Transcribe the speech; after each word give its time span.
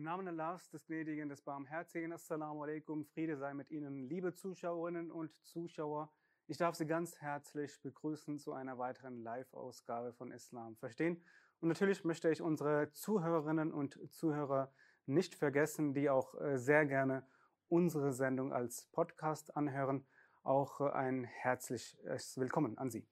Im 0.00 0.04
Namen 0.04 0.28
Allahs, 0.28 0.70
des 0.70 0.86
Gnädigen, 0.86 1.28
des 1.28 1.42
Barmherzigen, 1.42 2.10
Assalamu 2.14 2.62
alaikum, 2.62 3.04
Friede 3.04 3.36
sei 3.36 3.52
mit 3.52 3.70
Ihnen, 3.70 4.08
liebe 4.08 4.32
Zuschauerinnen 4.32 5.10
und 5.10 5.30
Zuschauer. 5.44 6.10
Ich 6.46 6.56
darf 6.56 6.74
Sie 6.74 6.86
ganz 6.86 7.20
herzlich 7.20 7.78
begrüßen 7.82 8.38
zu 8.38 8.54
einer 8.54 8.78
weiteren 8.78 9.22
Live-Ausgabe 9.22 10.14
von 10.14 10.32
Islam 10.32 10.74
verstehen. 10.76 11.22
Und 11.60 11.68
natürlich 11.68 12.02
möchte 12.02 12.30
ich 12.30 12.40
unsere 12.40 12.90
Zuhörerinnen 12.92 13.74
und 13.74 13.98
Zuhörer 14.10 14.72
nicht 15.04 15.34
vergessen, 15.34 15.92
die 15.92 16.08
auch 16.08 16.34
äh, 16.40 16.56
sehr 16.56 16.86
gerne 16.86 17.26
unsere 17.68 18.14
Sendung 18.14 18.54
als 18.54 18.86
Podcast 18.92 19.54
anhören. 19.54 20.06
Auch 20.42 20.80
äh, 20.80 20.92
ein 20.92 21.24
herzliches 21.24 22.38
Willkommen 22.38 22.78
an 22.78 22.90
Sie. 22.90 23.06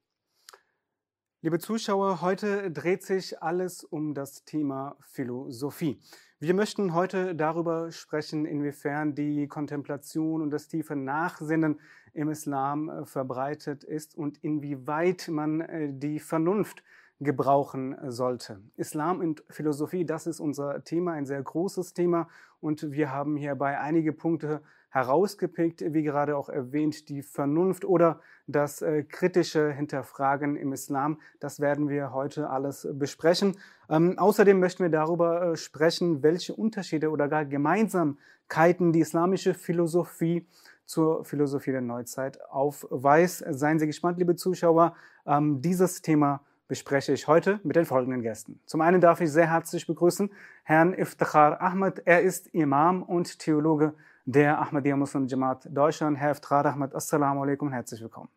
Liebe 1.40 1.60
Zuschauer, 1.60 2.20
heute 2.20 2.68
dreht 2.72 3.04
sich 3.04 3.40
alles 3.40 3.84
um 3.84 4.12
das 4.12 4.42
Thema 4.42 4.96
Philosophie. 5.02 6.00
Wir 6.40 6.52
möchten 6.52 6.94
heute 6.94 7.36
darüber 7.36 7.92
sprechen, 7.92 8.44
inwiefern 8.44 9.14
die 9.14 9.46
Kontemplation 9.46 10.42
und 10.42 10.50
das 10.50 10.66
tiefe 10.66 10.96
Nachsinnen 10.96 11.78
im 12.12 12.28
Islam 12.28 12.88
äh, 12.88 13.06
verbreitet 13.06 13.84
ist 13.84 14.16
und 14.16 14.38
inwieweit 14.38 15.28
man 15.28 15.60
äh, 15.60 15.92
die 15.92 16.18
Vernunft 16.18 16.82
gebrauchen 17.20 17.96
sollte. 18.10 18.60
Islam 18.76 19.20
und 19.20 19.44
Philosophie, 19.48 20.04
das 20.04 20.26
ist 20.26 20.40
unser 20.40 20.82
Thema, 20.82 21.12
ein 21.12 21.26
sehr 21.26 21.40
großes 21.40 21.94
Thema 21.94 22.28
und 22.60 22.90
wir 22.90 23.12
haben 23.12 23.36
hierbei 23.36 23.78
einige 23.78 24.12
Punkte 24.12 24.60
herausgepickt, 24.90 25.82
wie 25.92 26.02
gerade 26.02 26.36
auch 26.36 26.48
erwähnt, 26.48 27.08
die 27.08 27.22
Vernunft 27.22 27.84
oder 27.84 28.20
das 28.46 28.80
äh, 28.82 29.02
kritische 29.02 29.70
Hinterfragen 29.70 30.56
im 30.56 30.72
Islam. 30.72 31.20
Das 31.40 31.60
werden 31.60 31.88
wir 31.88 32.12
heute 32.12 32.48
alles 32.50 32.88
besprechen. 32.92 33.56
Ähm, 33.90 34.18
außerdem 34.18 34.58
möchten 34.58 34.82
wir 34.82 34.90
darüber 34.90 35.52
äh, 35.52 35.56
sprechen, 35.56 36.22
welche 36.22 36.54
Unterschiede 36.54 37.10
oder 37.10 37.28
gar 37.28 37.44
Gemeinsamkeiten 37.44 38.92
die 38.92 39.00
islamische 39.00 39.54
Philosophie 39.54 40.46
zur 40.86 41.24
Philosophie 41.24 41.72
der 41.72 41.82
Neuzeit 41.82 42.40
aufweist. 42.50 43.44
Seien 43.50 43.78
Sie 43.78 43.86
gespannt, 43.86 44.18
liebe 44.18 44.36
Zuschauer. 44.36 44.94
Ähm, 45.26 45.60
dieses 45.60 46.00
Thema 46.00 46.40
bespreche 46.66 47.12
ich 47.12 47.28
heute 47.28 47.60
mit 47.62 47.76
den 47.76 47.84
folgenden 47.84 48.22
Gästen. 48.22 48.60
Zum 48.64 48.80
einen 48.80 49.00
darf 49.00 49.20
ich 49.20 49.30
sehr 49.30 49.50
herzlich 49.50 49.86
begrüßen 49.86 50.30
Herrn 50.64 50.94
Iftikhar 50.94 51.60
Ahmed. 51.60 52.02
Er 52.06 52.22
ist 52.22 52.48
Imam 52.48 53.02
und 53.02 53.38
Theologe 53.38 53.94
der 54.30 54.60
Ahmadiyya 54.60 54.94
Muslim 54.94 55.26
Jamaat 55.26 55.66
Deutschland. 55.70 56.18
Herr 56.18 56.32
Iftikhar 56.32 56.66
Ahmed, 56.66 56.94
Assalamu 56.94 57.42
alaikum 57.42 57.68
und 57.68 57.74
herzlich 57.74 58.02
willkommen. 58.02 58.28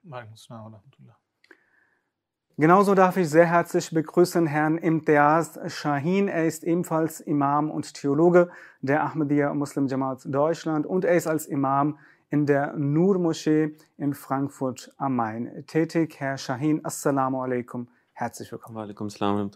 Genauso 2.58 2.96
darf 2.96 3.18
ich 3.18 3.30
sehr 3.30 3.46
herzlich 3.46 3.92
begrüßen 3.92 4.48
Herrn 4.48 4.78
Imtiaz 4.78 5.60
Shahin. 5.68 6.30
Er 6.30 6.46
ist 6.46 6.64
ebenfalls 6.64 7.20
Imam 7.20 7.70
und 7.70 7.94
Theologe 7.94 8.50
der 8.80 9.04
Ahmadiyya 9.04 9.54
Muslim 9.54 9.88
Jamaat 9.88 10.22
Deutschland 10.26 10.86
und 10.86 11.04
er 11.04 11.16
ist 11.16 11.28
als 11.28 11.46
Imam 11.46 12.00
in 12.30 12.46
der 12.46 12.74
Nur 12.78 13.20
Moschee 13.20 13.76
in 13.98 14.14
Frankfurt 14.14 14.94
am 14.96 15.18
Main 15.18 15.66
tätig. 15.68 16.16
Herr 16.20 16.38
Shahin, 16.38 16.86
Assalamu 16.86 17.42
alaikum. 17.42 17.90
Herzlich 18.14 18.50
willkommen. 18.50 18.78
Walaikum 18.78 19.10
salam 19.10 19.52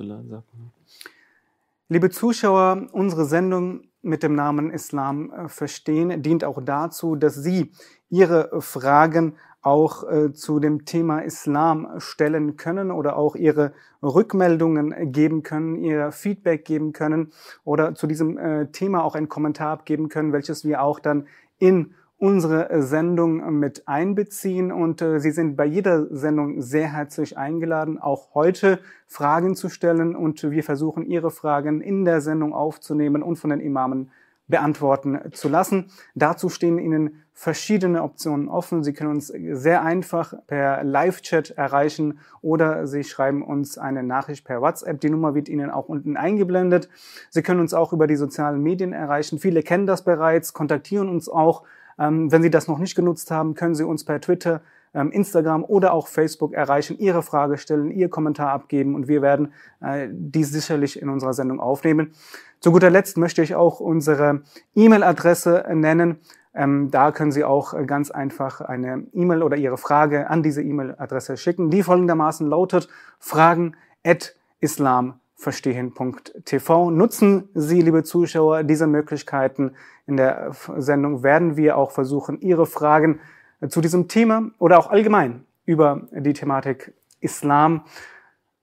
Liebe 1.88 2.10
Zuschauer, 2.10 2.88
unsere 2.94 3.26
Sendung 3.26 3.82
mit 4.02 4.24
dem 4.24 4.34
Namen 4.34 4.72
Islam 4.72 5.32
äh, 5.32 5.48
verstehen 5.48 6.24
dient 6.24 6.44
auch 6.44 6.60
dazu, 6.64 7.16
dass 7.16 7.36
Sie 7.36 7.74
Ihre 8.10 8.60
Fragen 8.60 9.38
auch 9.62 10.04
äh, 10.10 10.34
zu 10.34 10.60
dem 10.60 10.86
Thema 10.86 11.20
Islam 11.20 12.00
stellen 12.00 12.58
können 12.58 12.90
oder 12.90 13.18
auch 13.18 13.36
Ihre 13.36 13.74
Rückmeldungen 14.02 15.12
geben 15.12 15.44
können, 15.44 15.76
Ihr 15.76 16.12
Feedback 16.12 16.66
geben 16.66 16.92
können 16.92 17.32
oder 17.64 17.94
zu 17.94 18.08
diesem 18.08 18.40
äh, 18.40 18.72
Thema 18.72 19.04
auch 19.04 19.14
einen 19.14 19.30
Kommentar 19.30 19.70
abgeben 19.70 20.10
können, 20.10 20.34
welches 20.34 20.66
wir 20.66 20.82
auch 20.82 21.00
dann 21.00 21.28
in 21.60 21.94
unsere 22.18 22.82
Sendung 22.82 23.60
mit 23.60 23.88
einbeziehen 23.88 24.72
und 24.72 25.02
äh, 25.02 25.20
Sie 25.20 25.32
sind 25.32 25.56
bei 25.56 25.66
jeder 25.66 26.08
Sendung 26.16 26.62
sehr 26.62 26.94
herzlich 26.94 27.38
eingeladen, 27.38 28.00
auch 28.00 28.34
heute 28.34 28.80
Fragen 29.06 29.56
zu 29.56 29.70
stellen 29.70 30.16
und 30.16 30.50
wir 30.50 30.64
versuchen 30.64 31.06
Ihre 31.06 31.30
Fragen 31.30 31.82
in 31.82 32.06
der 32.06 32.22
Sendung 32.22 32.54
aufzunehmen 32.54 33.22
und 33.22 33.36
von 33.36 33.50
den 33.50 33.60
Imamen 33.60 34.12
beantworten 34.48 35.20
zu 35.32 35.50
lassen. 35.50 35.88
Dazu 36.14 36.50
stehen 36.50 36.78
Ihnen 36.78 37.24
verschiedene 37.34 38.04
Optionen 38.04 38.48
offen. 38.48 38.84
Sie 38.84 38.94
können 38.94 39.10
uns 39.10 39.28
sehr 39.28 39.82
einfach 39.82 40.34
per 40.48 40.84
Live-Chat 40.84 41.52
erreichen 41.52 42.20
oder 42.42 42.88
Sie 42.88 43.04
schreiben 43.04 43.44
uns 43.44 43.78
eine 43.78 44.04
Nachricht 44.04 44.46
per 44.46 44.62
WhatsApp. 44.62 45.02
Die 45.02 45.10
Nummer 45.10 45.36
wird 45.36 45.50
Ihnen 45.50 45.70
auch 45.70 45.90
unten 45.90 46.16
eingeblendet. 46.16 46.90
Sie 47.30 47.42
können 47.42 47.60
uns 47.60 47.74
auch 47.74 47.92
über 47.92 48.08
die 48.08 48.16
sozialen 48.16 48.62
Medien 48.62 48.94
erreichen. 48.94 49.40
Viele 49.40 49.64
kennen 49.64 49.88
das 49.88 50.04
bereits, 50.04 50.54
kontaktieren 50.54 51.10
uns 51.10 51.28
auch 51.28 51.64
wenn 51.98 52.42
Sie 52.42 52.50
das 52.50 52.68
noch 52.68 52.80
nicht 52.80 52.96
genutzt 52.96 53.32
haben, 53.32 53.56
können 53.56 53.76
Sie 53.76 53.86
uns 53.86 54.04
per 54.04 54.20
Twitter, 54.20 54.62
ähm, 54.96 55.12
Instagram 55.12 55.64
oder 55.64 55.94
auch 55.94 56.08
Facebook 56.08 56.54
erreichen, 56.54 56.98
Ihre 56.98 57.22
Frage 57.22 57.58
stellen, 57.58 57.92
Ihr 57.92 58.10
Kommentar 58.10 58.50
abgeben 58.50 58.96
und 58.96 59.08
wir 59.08 59.22
werden 59.22 59.54
äh, 59.82 60.08
dies 60.12 60.52
sicherlich 60.52 61.02
in 61.02 61.10
unserer 61.10 61.34
Sendung 61.34 61.60
aufnehmen. 61.60 62.14
Zu 62.60 62.72
guter 62.72 62.90
Letzt 62.90 63.18
möchte 63.18 63.44
ich 63.44 63.56
auch 63.56 63.80
unsere 63.80 64.42
E-Mail-Adresse 64.76 65.66
nennen. 65.74 66.20
Ähm, 66.54 66.90
da 66.90 67.12
können 67.12 67.32
Sie 67.32 67.44
auch 67.44 67.76
ganz 67.86 68.10
einfach 68.10 68.62
eine 68.62 69.06
E-Mail 69.14 69.44
oder 69.44 69.58
Ihre 69.58 69.78
Frage 69.78 70.30
an 70.30 70.42
diese 70.42 70.62
E-Mail-Adresse 70.64 71.38
schicken, 71.38 71.70
die 71.70 71.84
folgendermaßen 71.84 72.48
lautet 72.48 72.88
fragen 73.20 73.76
at 74.04 74.36
islam 74.62 75.20
verstehen.tv. 75.36 76.92
Nutzen 76.92 77.50
Sie, 77.54 77.82
liebe 77.82 78.04
Zuschauer, 78.04 78.64
diese 78.64 78.88
Möglichkeiten. 78.88 79.76
In 80.08 80.18
der 80.18 80.52
Sendung 80.78 81.24
werden 81.24 81.58
wir 81.58 81.78
auch 81.78 81.92
versuchen, 81.92 82.40
Ihre 82.40 82.66
Fragen 82.66 83.20
zu 83.68 83.82
diesem 83.82 84.08
Thema 84.08 84.52
oder 84.60 84.80
auch 84.80 84.90
allgemein 84.90 85.46
über 85.66 86.08
die 86.12 86.34
Thematik 86.34 86.94
Islam 87.20 87.84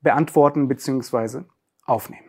beantworten 0.01 0.69
bzw. 0.69 1.43
aufnehmen. 1.85 2.25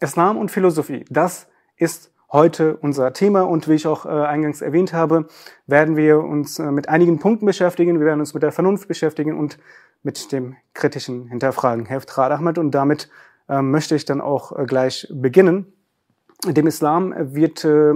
Islam 0.00 0.36
und 0.36 0.50
Philosophie, 0.50 1.04
das 1.08 1.48
ist 1.76 2.12
heute 2.30 2.76
unser 2.76 3.12
Thema 3.12 3.42
und 3.42 3.68
wie 3.68 3.74
ich 3.74 3.86
auch 3.86 4.04
äh, 4.04 4.08
eingangs 4.08 4.60
erwähnt 4.60 4.92
habe, 4.92 5.28
werden 5.66 5.96
wir 5.96 6.20
uns 6.20 6.58
äh, 6.58 6.70
mit 6.70 6.88
einigen 6.88 7.18
Punkten 7.18 7.46
beschäftigen. 7.46 7.98
Wir 7.98 8.06
werden 8.06 8.20
uns 8.20 8.34
mit 8.34 8.42
der 8.42 8.52
Vernunft 8.52 8.88
beschäftigen 8.88 9.38
und 9.38 9.58
mit 10.02 10.32
dem 10.32 10.56
kritischen 10.74 11.28
Hinterfragen. 11.28 11.86
Herr 11.86 12.02
Ahmed 12.18 12.58
und 12.58 12.72
damit 12.72 13.04
äh, 13.04 13.08
möchte 13.48 13.94
ich 13.94 14.04
dann 14.04 14.20
auch 14.20 14.56
äh, 14.56 14.64
gleich 14.66 15.06
beginnen. 15.10 15.72
Dem 16.44 16.66
Islam 16.66 17.14
wird 17.16 17.64
äh, 17.64 17.94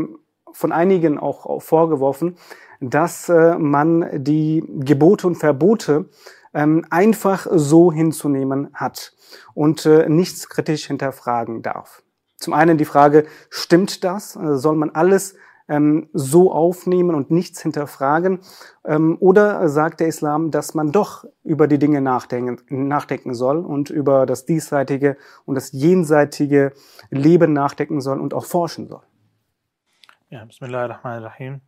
von 0.52 0.72
einigen 0.72 1.18
auch 1.18 1.62
vorgeworfen, 1.62 2.36
dass 2.80 3.28
man 3.28 4.24
die 4.24 4.64
Gebote 4.66 5.26
und 5.26 5.36
Verbote 5.36 6.08
ähm, 6.54 6.84
einfach 6.90 7.46
so 7.52 7.92
hinzunehmen 7.92 8.70
hat 8.72 9.12
und 9.54 9.88
nichts 10.08 10.48
kritisch 10.48 10.86
hinterfragen 10.86 11.62
darf. 11.62 12.02
Zum 12.36 12.52
einen 12.52 12.78
die 12.78 12.86
Frage, 12.86 13.26
stimmt 13.48 14.02
das? 14.02 14.32
Soll 14.32 14.74
man 14.74 14.90
alles 14.90 15.36
ähm, 15.70 16.10
so 16.12 16.52
aufnehmen 16.52 17.14
und 17.14 17.30
nichts 17.30 17.62
hinterfragen? 17.62 18.40
Ähm, 18.84 19.16
oder 19.20 19.68
sagt 19.68 20.00
der 20.00 20.08
Islam, 20.08 20.50
dass 20.50 20.74
man 20.74 20.92
doch 20.92 21.24
über 21.44 21.66
die 21.68 21.78
Dinge 21.78 22.02
nachdenken, 22.02 22.88
nachdenken 22.88 23.34
soll 23.34 23.64
und 23.64 23.88
über 23.88 24.26
das 24.26 24.44
diesseitige 24.44 25.16
und 25.46 25.54
das 25.54 25.72
jenseitige 25.72 26.72
Leben 27.10 27.54
nachdenken 27.54 28.00
soll 28.02 28.20
und 28.20 28.34
auch 28.34 28.44
forschen 28.44 28.88
soll? 28.88 29.02
Ja, 30.28 30.44
Bismillahirrahmanirrahim. 30.44 31.60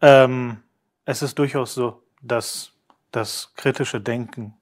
Ähm, 0.00 0.58
es 1.04 1.22
ist 1.22 1.38
durchaus 1.38 1.74
so, 1.74 2.02
dass 2.22 2.72
das 3.10 3.52
kritische 3.56 4.00
Denken 4.00 4.54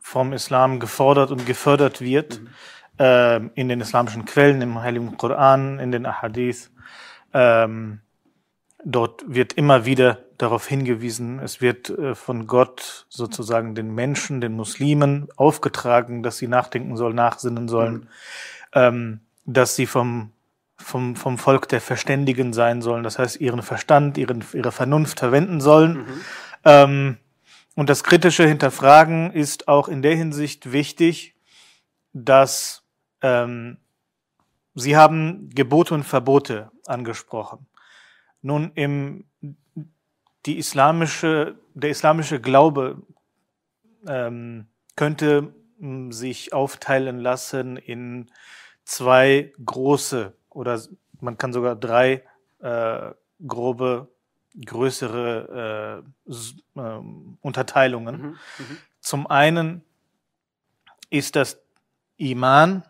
vom 0.00 0.32
Islam 0.32 0.78
gefordert 0.78 1.32
und 1.32 1.46
gefördert 1.46 2.00
wird 2.00 2.40
mhm. 2.40 2.48
äh, 2.98 3.36
in 3.54 3.68
den 3.68 3.80
islamischen 3.80 4.24
Quellen, 4.24 4.62
im 4.62 4.80
Heiligen 4.80 5.16
Koran, 5.16 5.80
in 5.80 5.90
den 5.90 6.06
Ahadith. 6.06 6.70
Ähm, 7.38 8.00
dort 8.82 9.22
wird 9.26 9.52
immer 9.52 9.84
wieder 9.84 10.20
darauf 10.38 10.66
hingewiesen, 10.66 11.38
es 11.38 11.60
wird 11.60 11.90
äh, 11.90 12.14
von 12.14 12.46
Gott 12.46 13.04
sozusagen 13.10 13.74
den 13.74 13.94
Menschen, 13.94 14.40
den 14.40 14.54
Muslimen 14.54 15.28
aufgetragen, 15.36 16.22
dass 16.22 16.38
sie 16.38 16.48
nachdenken 16.48 16.96
sollen, 16.96 17.14
nachsinnen 17.14 17.68
sollen, 17.68 17.94
mhm. 17.94 18.08
ähm, 18.72 19.20
dass 19.44 19.76
sie 19.76 19.86
vom, 19.86 20.32
vom, 20.78 21.14
vom 21.14 21.36
Volk 21.36 21.68
der 21.68 21.82
Verständigen 21.82 22.54
sein 22.54 22.80
sollen, 22.80 23.04
das 23.04 23.18
heißt 23.18 23.38
ihren 23.38 23.60
Verstand, 23.62 24.16
ihren, 24.16 24.42
ihre 24.54 24.72
Vernunft 24.72 25.18
verwenden 25.18 25.60
sollen. 25.60 25.98
Mhm. 25.98 26.20
Ähm, 26.64 27.16
und 27.74 27.90
das 27.90 28.02
kritische 28.02 28.48
Hinterfragen 28.48 29.30
ist 29.30 29.68
auch 29.68 29.88
in 29.88 30.00
der 30.00 30.16
Hinsicht 30.16 30.72
wichtig, 30.72 31.34
dass 32.14 32.82
ähm, 33.20 33.76
Sie 34.78 34.96
haben 34.96 35.50
Gebote 35.54 35.94
und 35.94 36.04
Verbote 36.04 36.70
angesprochen. 36.88 37.66
Nun, 38.42 38.72
im, 38.74 39.24
die 40.46 40.58
islamische, 40.58 41.58
der 41.74 41.90
islamische 41.90 42.40
Glaube 42.40 43.02
ähm, 44.06 44.66
könnte 44.94 45.54
hm, 45.78 46.12
sich 46.12 46.52
aufteilen 46.52 47.18
lassen 47.18 47.76
in 47.76 48.30
zwei 48.84 49.52
große 49.64 50.32
oder 50.50 50.80
man 51.20 51.38
kann 51.38 51.52
sogar 51.52 51.76
drei 51.76 52.22
äh, 52.60 53.12
grobe, 53.46 54.08
größere 54.64 56.02
äh, 56.26 56.30
ähm, 56.80 57.38
Unterteilungen. 57.40 58.20
Mhm. 58.20 58.28
Mhm. 58.28 58.78
Zum 59.00 59.26
einen 59.26 59.82
ist 61.10 61.36
das 61.36 61.60
Iman, 62.16 62.84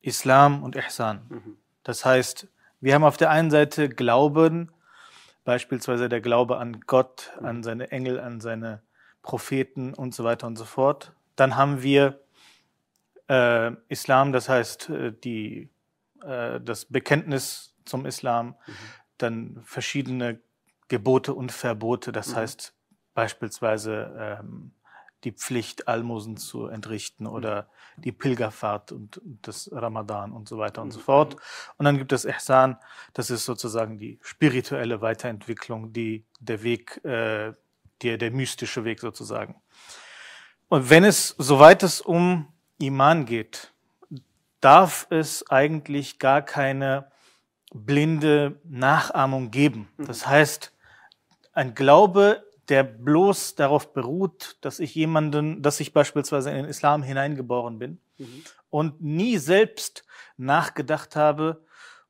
Islam 0.00 0.62
und 0.62 0.76
Ihsan. 0.76 1.26
Mhm. 1.28 1.56
Das 1.82 2.04
heißt, 2.04 2.48
wir 2.80 2.94
haben 2.94 3.04
auf 3.04 3.16
der 3.16 3.30
einen 3.30 3.50
Seite 3.50 3.88
Glauben, 3.88 4.70
beispielsweise 5.44 6.08
der 6.08 6.20
Glaube 6.20 6.58
an 6.58 6.80
Gott, 6.86 7.32
an 7.42 7.62
seine 7.62 7.90
Engel, 7.90 8.20
an 8.20 8.40
seine 8.40 8.82
Propheten 9.22 9.94
und 9.94 10.14
so 10.14 10.24
weiter 10.24 10.46
und 10.46 10.56
so 10.56 10.64
fort. 10.64 11.12
Dann 11.36 11.56
haben 11.56 11.82
wir 11.82 12.20
äh, 13.28 13.72
Islam, 13.88 14.32
das 14.32 14.48
heißt 14.48 14.90
äh, 14.90 15.12
die, 15.12 15.70
äh, 16.22 16.60
das 16.60 16.84
Bekenntnis 16.86 17.74
zum 17.84 18.06
Islam, 18.06 18.54
dann 19.18 19.60
verschiedene 19.64 20.40
Gebote 20.88 21.34
und 21.34 21.52
Verbote, 21.52 22.12
das 22.12 22.28
Mhm. 22.28 22.36
heißt 22.36 22.74
beispielsweise 23.14 24.38
ähm, 24.40 24.72
die 25.24 25.32
Pflicht, 25.32 25.88
Almosen 25.88 26.36
zu 26.36 26.66
entrichten 26.66 27.26
oder 27.26 27.68
die 27.96 28.12
Pilgerfahrt 28.12 28.92
und 28.92 29.20
das 29.24 29.70
Ramadan 29.72 30.32
und 30.32 30.48
so 30.48 30.58
weiter 30.58 30.82
und 30.82 30.92
so 30.92 31.00
fort. 31.00 31.36
Und 31.76 31.84
dann 31.84 31.98
gibt 31.98 32.12
es 32.12 32.24
Ihsan, 32.24 32.76
das 33.14 33.30
ist 33.30 33.44
sozusagen 33.44 33.98
die 33.98 34.18
spirituelle 34.22 35.00
Weiterentwicklung, 35.00 35.92
die, 35.92 36.24
der 36.40 36.62
Weg, 36.62 37.04
äh, 37.04 37.52
der, 38.02 38.18
der 38.18 38.30
mystische 38.30 38.84
Weg 38.84 39.00
sozusagen. 39.00 39.60
Und 40.68 40.90
wenn 40.90 41.04
es, 41.04 41.34
soweit 41.38 41.82
es 41.82 42.00
um 42.00 42.52
Iman 42.78 43.24
geht, 43.24 43.72
darf 44.60 45.06
es 45.10 45.48
eigentlich 45.50 46.18
gar 46.18 46.42
keine 46.42 47.10
blinde 47.72 48.60
Nachahmung 48.64 49.50
geben. 49.50 49.88
Das 49.98 50.26
heißt, 50.26 50.72
ein 51.52 51.74
Glaube, 51.74 52.44
der 52.68 52.82
bloß 52.84 53.54
darauf 53.54 53.92
beruht, 53.92 54.58
dass 54.60 54.78
ich 54.78 54.94
jemanden, 54.94 55.62
dass 55.62 55.80
ich 55.80 55.92
beispielsweise 55.92 56.50
in 56.50 56.56
den 56.56 56.64
Islam 56.66 57.02
hineingeboren 57.02 57.78
bin 57.78 58.00
Mhm. 58.18 58.42
und 58.70 59.00
nie 59.00 59.38
selbst 59.38 60.04
nachgedacht 60.36 61.14
habe 61.16 61.64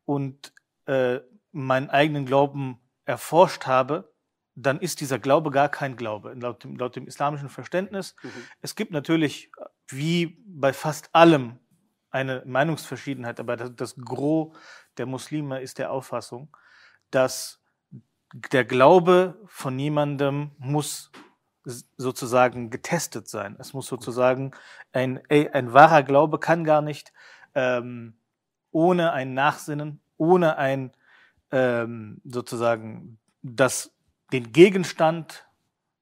und 0.04 0.52
äh, 0.86 1.20
meinen 1.52 1.90
eigenen 1.90 2.24
Glauben 2.24 2.80
erforscht 3.04 3.66
habe, 3.66 4.12
dann 4.54 4.80
ist 4.80 5.00
dieser 5.00 5.18
Glaube 5.18 5.50
gar 5.50 5.68
kein 5.68 5.96
Glaube. 5.96 6.34
Laut 6.34 6.64
dem, 6.64 6.76
laut 6.76 6.96
dem 6.96 7.06
islamischen 7.06 7.48
Verständnis. 7.48 8.16
Mhm. 8.22 8.30
Es 8.62 8.74
gibt 8.74 8.90
natürlich, 8.90 9.52
wie 9.88 10.42
bei 10.46 10.72
fast 10.72 11.14
allem, 11.14 11.58
eine 12.10 12.42
Meinungsverschiedenheit, 12.46 13.38
aber 13.38 13.56
das, 13.56 13.76
das 13.76 13.96
Gros 13.96 14.56
der 14.96 15.04
Muslime 15.06 15.60
ist 15.60 15.76
der 15.78 15.92
Auffassung, 15.92 16.56
dass 17.10 17.60
der 18.32 18.64
Glaube 18.64 19.38
von 19.46 19.78
jemandem 19.78 20.50
muss 20.58 21.10
sozusagen 21.96 22.70
getestet 22.70 23.28
sein. 23.28 23.56
Es 23.58 23.72
muss 23.72 23.86
sozusagen 23.86 24.52
ein, 24.92 25.20
ein 25.28 25.72
wahrer 25.72 26.02
Glaube 26.02 26.38
kann 26.38 26.64
gar 26.64 26.80
nicht 26.82 27.12
ähm, 27.54 28.16
ohne 28.70 29.12
ein 29.12 29.34
Nachsinnen, 29.34 30.00
ohne 30.16 30.56
ein 30.56 30.92
ähm, 31.50 32.20
sozusagen 32.24 33.18
das, 33.42 33.94
den 34.32 34.52
Gegenstand 34.52 35.46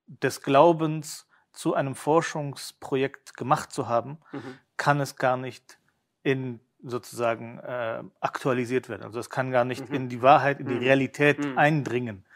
des 0.06 0.43
Glaubens 0.43 1.29
zu 1.52 1.75
einem 1.75 1.94
Forschungsprojekt 1.94 3.37
gemacht 3.37 3.72
zu 3.72 3.88
haben, 3.88 4.19
Mhm. 4.32 4.58
kann 4.76 5.00
es 5.00 5.17
gar 5.17 5.37
nicht 5.37 5.79
in 6.22 6.61
sozusagen 6.82 7.58
äh, 7.58 8.02
aktualisiert 8.20 8.88
werden. 8.88 9.02
Also 9.02 9.19
es 9.19 9.31
kann 9.31 9.50
gar 9.50 9.64
nicht 9.64 9.88
Mhm. 9.88 9.94
in 9.94 10.08
die 10.08 10.23
Wahrheit, 10.23 10.61
in 10.61 10.67
die 10.67 10.75
Mhm. 10.75 10.81
Realität 10.81 11.44
Mhm. 11.44 11.58
eindringen. 11.58 12.26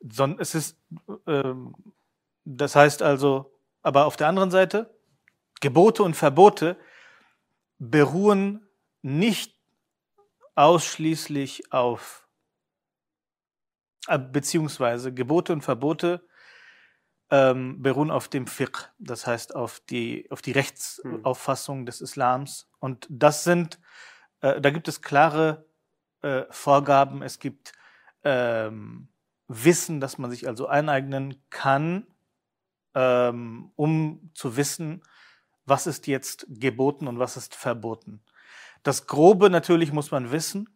Sondern 0.00 0.40
es 0.40 0.54
ist, 0.54 0.78
ähm, 1.26 1.74
das 2.44 2.74
heißt 2.76 3.02
also, 3.02 3.52
aber 3.82 4.06
auf 4.06 4.16
der 4.16 4.28
anderen 4.28 4.50
Seite, 4.50 4.94
Gebote 5.60 6.02
und 6.02 6.14
Verbote 6.14 6.76
beruhen 7.78 8.66
nicht 9.02 9.56
ausschließlich 10.54 11.72
auf, 11.72 12.26
äh, 14.08 14.18
beziehungsweise 14.18 15.12
Gebote 15.14 15.52
und 15.52 15.62
Verbote 15.62 16.26
ähm, 17.32 17.80
beruhen 17.80 18.10
auf 18.10 18.28
dem 18.28 18.46
Fiqh, 18.46 18.90
das 18.98 19.26
heißt 19.26 19.56
auf 19.56 19.80
die, 19.88 20.30
auf 20.30 20.42
die 20.42 20.52
Rechtsauffassung 20.52 21.86
des 21.86 22.02
Islams. 22.02 22.70
Und 22.78 23.06
das 23.08 23.42
sind, 23.42 23.80
äh, 24.42 24.60
da 24.60 24.68
gibt 24.68 24.86
es 24.86 25.00
klare 25.00 25.64
äh, 26.20 26.42
Vorgaben, 26.50 27.22
es 27.22 27.38
gibt 27.38 27.72
ähm, 28.22 29.08
Wissen, 29.48 29.98
das 29.98 30.18
man 30.18 30.30
sich 30.30 30.46
also 30.46 30.66
aneignen 30.66 31.42
kann, 31.48 32.06
ähm, 32.94 33.72
um 33.76 34.30
zu 34.34 34.58
wissen, 34.58 35.02
was 35.64 35.86
ist 35.86 36.06
jetzt 36.06 36.44
geboten 36.50 37.08
und 37.08 37.18
was 37.18 37.38
ist 37.38 37.54
verboten. 37.54 38.22
Das 38.82 39.06
Grobe 39.06 39.48
natürlich 39.48 39.90
muss 39.90 40.10
man 40.10 40.32
wissen, 40.32 40.68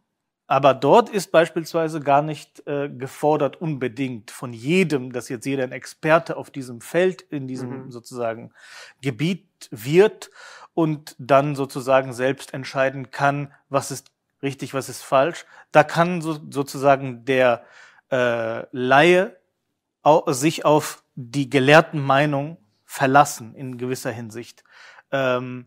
aber 0.46 0.74
dort 0.74 1.08
ist 1.08 1.32
beispielsweise 1.32 2.00
gar 2.00 2.22
nicht 2.22 2.66
äh, 2.66 2.88
gefordert 2.88 3.60
unbedingt 3.60 4.30
von 4.30 4.52
jedem, 4.52 5.12
dass 5.12 5.28
jetzt 5.28 5.46
jeder 5.46 5.64
ein 5.64 5.72
Experte 5.72 6.36
auf 6.36 6.50
diesem 6.50 6.80
Feld, 6.80 7.22
in 7.22 7.48
diesem 7.48 7.86
Mhm. 7.86 7.90
sozusagen 7.90 8.52
Gebiet 9.00 9.68
wird 9.70 10.30
und 10.74 11.16
dann 11.18 11.56
sozusagen 11.56 12.12
selbst 12.12 12.54
entscheiden 12.54 13.10
kann, 13.10 13.52
was 13.68 13.90
ist 13.90 14.12
richtig, 14.42 14.74
was 14.74 14.88
ist 14.88 15.02
falsch. 15.02 15.46
Da 15.72 15.82
kann 15.82 16.20
so, 16.20 16.38
sozusagen 16.50 17.24
der 17.24 17.64
äh, 18.10 18.64
Laie 18.70 19.36
au 20.02 20.30
sich 20.32 20.64
auf 20.64 21.02
die 21.16 21.50
gelehrten 21.50 22.00
Meinung 22.00 22.58
verlassen 22.84 23.54
in 23.54 23.78
gewisser 23.78 24.12
Hinsicht. 24.12 24.62
Ähm, 25.10 25.66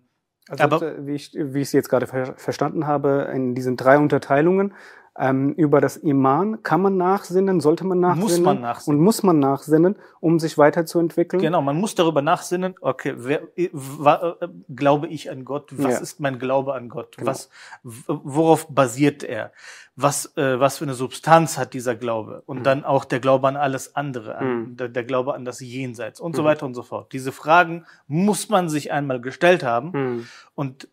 Also, 0.50 0.64
Aber- 0.64 0.82
äh, 0.82 1.06
wie 1.08 1.14
ich, 1.16 1.32
wie 1.34 1.60
ich 1.62 1.68
es 1.68 1.72
jetzt 1.74 1.90
gerade 1.90 2.08
ver 2.08 2.34
verstanden 2.36 2.88
habe, 2.88 3.30
in 3.34 3.56
diesen 3.56 3.78
drei 3.78 3.98
Unterteilungen, 3.98 4.74
ähm, 5.22 5.52
über 5.54 5.82
das 5.82 5.98
Iman 5.98 6.64
kann 6.64 6.82
man 6.82 6.96
nachsinnen, 6.96 7.60
sollte 7.60 7.86
man 7.86 8.00
nachsinnen. 8.00 8.24
Muss 8.24 8.40
man 8.40 8.62
nachsinnen. 8.62 8.98
Und 9.00 9.04
muss 9.04 9.22
man 9.24 9.40
nachsinnen, 9.40 9.96
um 10.22 10.40
sich 10.40 10.58
weiterzuentwickeln. 10.58 11.42
Genau, 11.42 11.62
man 11.62 11.76
muss 11.76 11.94
darüber 11.94 12.22
nachsinnen, 12.22 12.76
okay, 12.80 13.14
wer, 13.18 13.42
wa, 13.74 14.38
äh, 14.40 14.48
glaube 14.74 15.08
ich 15.08 15.30
an 15.30 15.44
Gott? 15.44 15.72
Was 15.78 15.94
Ja. 15.96 16.00
ist 16.00 16.20
mein 16.22 16.40
Glaube 16.40 16.74
an 16.74 16.88
Gott? 16.88 17.18
Genau. 17.18 17.30
Was, 17.32 17.50
worauf 17.84 18.68
basiert 18.70 19.24
er? 19.24 19.52
Was, 19.98 20.38
äh, 20.38 20.58
was 20.60 20.78
für 20.78 20.86
eine 20.86 20.94
Substanz 20.94 21.58
hat 21.58 21.74
dieser 21.74 21.96
Glaube? 21.96 22.42
Und 22.46 22.60
Mhm. 22.60 22.64
dann 22.64 22.84
auch 22.86 23.04
der 23.04 23.20
Glaube 23.20 23.50
an 23.50 23.58
alles 23.58 23.96
andere, 23.98 24.36
an, 24.36 24.48
Mhm. 24.62 24.78
der, 24.78 24.88
der 24.88 25.04
Glaube 25.04 25.34
an 25.34 25.44
das 25.44 25.60
Jenseits 25.60 26.22
und 26.22 26.34
so 26.36 26.44
Mhm. 26.44 26.46
weiter 26.48 26.66
und 26.66 26.74
so 26.76 26.84
fort. 26.84 27.12
Diese 27.12 27.34
Fragen 27.34 27.86
muss 28.08 28.48
man 28.48 28.70
sich 28.70 28.94
einmal 28.94 29.20
gestellt 29.20 29.64
haben. 29.64 29.92
Hm. 29.92 30.28
Und 30.56 30.88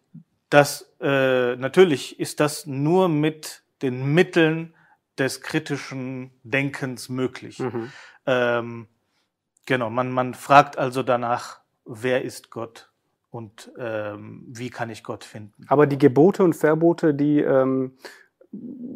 das, 0.50 0.92
äh, 1.00 1.54
natürlich 1.54 2.18
ist 2.18 2.40
das 2.40 2.66
nur 2.66 3.08
mit 3.08 3.62
den 3.82 4.12
Mitteln 4.14 4.74
des 5.18 5.40
kritischen 5.40 6.30
Denkens 6.42 7.08
möglich. 7.08 7.58
Mhm. 7.58 7.92
Ähm, 8.26 8.88
genau, 9.66 9.90
man, 9.90 10.10
man 10.10 10.34
fragt 10.34 10.78
also 10.78 11.02
danach, 11.02 11.60
wer 11.84 12.22
ist 12.22 12.50
Gott 12.50 12.90
und 13.30 13.70
ähm, 13.78 14.44
wie 14.48 14.70
kann 14.70 14.90
ich 14.90 15.02
Gott 15.04 15.24
finden. 15.24 15.64
Aber 15.68 15.86
die 15.86 15.98
Gebote 15.98 16.42
und 16.44 16.54
Verbote, 16.54 17.14
die 17.14 17.40
ähm, 17.40 17.96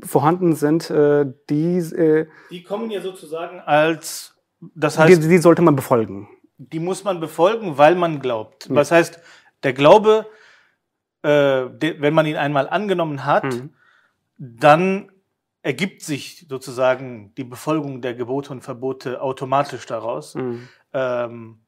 vorhanden 0.05 0.55
sind, 0.55 0.91
äh, 0.91 1.27
die, 1.49 1.77
äh, 1.79 2.27
Die 2.51 2.63
kommen 2.63 2.91
ja 2.91 3.01
sozusagen 3.01 3.61
als, 3.61 4.35
das 4.75 4.95
die, 4.95 5.01
heißt, 5.01 5.23
die 5.25 5.39
sollte 5.39 5.63
man 5.63 5.77
befolgen. 5.77 6.29
die 6.59 6.81
muss 6.81 7.05
man 7.05 7.21
befolgen, 7.21 7.79
weil 7.79 7.95
man 7.95 8.21
glaubt. 8.21 8.69
Ja. 8.69 8.75
Was 8.77 8.91
heißt, 8.91 9.21
der 9.63 9.73
Glaube, 9.73 10.27
äh, 11.23 11.67
de, 11.71 12.01
wenn 12.01 12.15
man 12.15 12.27
ihn 12.27 12.37
einmal 12.37 12.69
angenommen 12.69 13.25
hat, 13.25 13.45
Mhm. 13.45 13.75
Dann 14.41 15.13
ergibt 15.63 16.01
sich 16.03 16.47
sozusagen 16.49 17.35
die 17.35 17.45
Befolgung 17.45 18.01
der 18.01 18.15
Gebote 18.15 18.51
und 18.53 18.63
Verbote 18.63 19.21
automatisch 19.21 19.85
daraus. 19.87 20.35
Mhm. 20.35 20.69
ähm, 20.93 21.61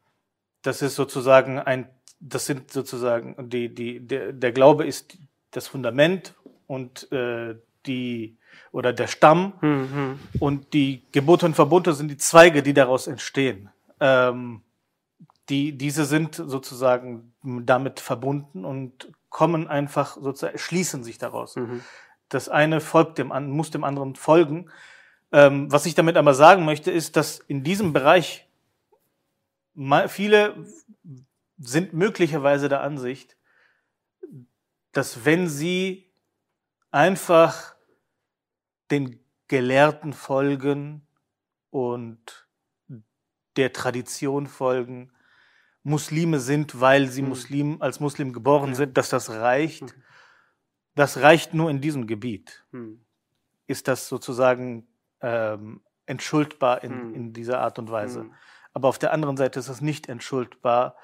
das 0.62 0.80
ist 0.80 0.94
sozusagen 0.94 1.58
ein, 1.58 1.90
das 2.20 2.46
sind 2.46 2.70
sozusagen 2.70 3.50
die, 3.50 3.74
die, 3.74 4.00
der, 4.00 4.32
der 4.32 4.52
Glaube 4.52 4.86
ist 4.86 5.18
das 5.50 5.66
Fundament 5.66 6.34
und 6.66 7.10
äh, 7.12 7.56
die 7.84 8.38
oder 8.70 8.92
der 8.92 9.08
Stamm 9.08 9.54
Mhm. 9.60 10.18
und 10.40 10.72
die 10.72 11.02
Gebote 11.12 11.46
und 11.46 11.54
Verbote 11.54 11.92
sind 11.92 12.10
die 12.10 12.16
Zweige, 12.16 12.62
die 12.62 12.74
daraus 12.74 13.06
entstehen. 13.06 13.70
Ähm, 14.00 14.62
die, 15.48 15.76
diese 15.76 16.04
sind 16.04 16.36
sozusagen 16.36 17.34
damit 17.42 18.00
verbunden 18.00 18.64
und 18.64 19.10
kommen 19.28 19.66
einfach 19.66 20.16
sozusagen, 20.16 20.58
schließen 20.58 21.02
sich 21.02 21.18
daraus. 21.18 21.56
Mhm. 21.56 21.80
Das 22.32 22.48
eine 22.48 22.80
folgt 22.80 23.18
dem 23.18 23.30
anderen, 23.30 23.56
muss 23.56 23.70
dem 23.70 23.84
anderen 23.84 24.14
folgen. 24.14 24.70
Ähm, 25.32 25.70
was 25.70 25.84
ich 25.84 25.94
damit 25.94 26.16
aber 26.16 26.32
sagen 26.32 26.64
möchte, 26.64 26.90
ist, 26.90 27.16
dass 27.16 27.38
in 27.38 27.62
diesem 27.62 27.92
Bereich 27.92 28.48
viele 30.08 30.66
sind 31.58 31.92
möglicherweise 31.92 32.68
der 32.68 32.80
Ansicht, 32.80 33.36
dass 34.92 35.24
wenn 35.24 35.48
sie 35.48 36.10
einfach 36.90 37.74
den 38.90 39.20
Gelehrten 39.48 40.14
folgen 40.14 41.06
und 41.70 42.46
der 43.56 43.72
Tradition 43.74 44.46
folgen, 44.46 45.12
Muslime 45.82 46.40
sind, 46.40 46.80
weil 46.80 47.08
sie 47.08 47.22
Mhm. 47.22 47.28
Muslim, 47.28 47.82
als 47.82 48.00
Muslim 48.00 48.32
geboren 48.32 48.74
sind, 48.74 48.96
dass 48.96 49.10
das 49.10 49.28
reicht. 49.30 49.94
Das 50.94 51.18
reicht 51.18 51.54
nur 51.54 51.70
in 51.70 51.80
diesem 51.80 52.06
Gebiet. 52.06 52.64
Hm. 52.72 53.00
Ist 53.66 53.88
das 53.88 54.08
sozusagen 54.08 54.86
ähm, 55.20 55.80
entschuldbar 56.06 56.82
in, 56.84 57.08
Mhm. 57.08 57.14
in 57.14 57.32
dieser 57.32 57.60
Art 57.60 57.78
und 57.78 57.90
Weise. 57.90 58.20
Hm. 58.22 58.34
Aber 58.74 58.88
auf 58.88 58.98
der 58.98 59.12
anderen 59.12 59.36
Seite 59.36 59.58
ist 59.60 59.68
es 59.68 59.80
nicht 59.80 60.08
entschuldbar, 60.08 60.96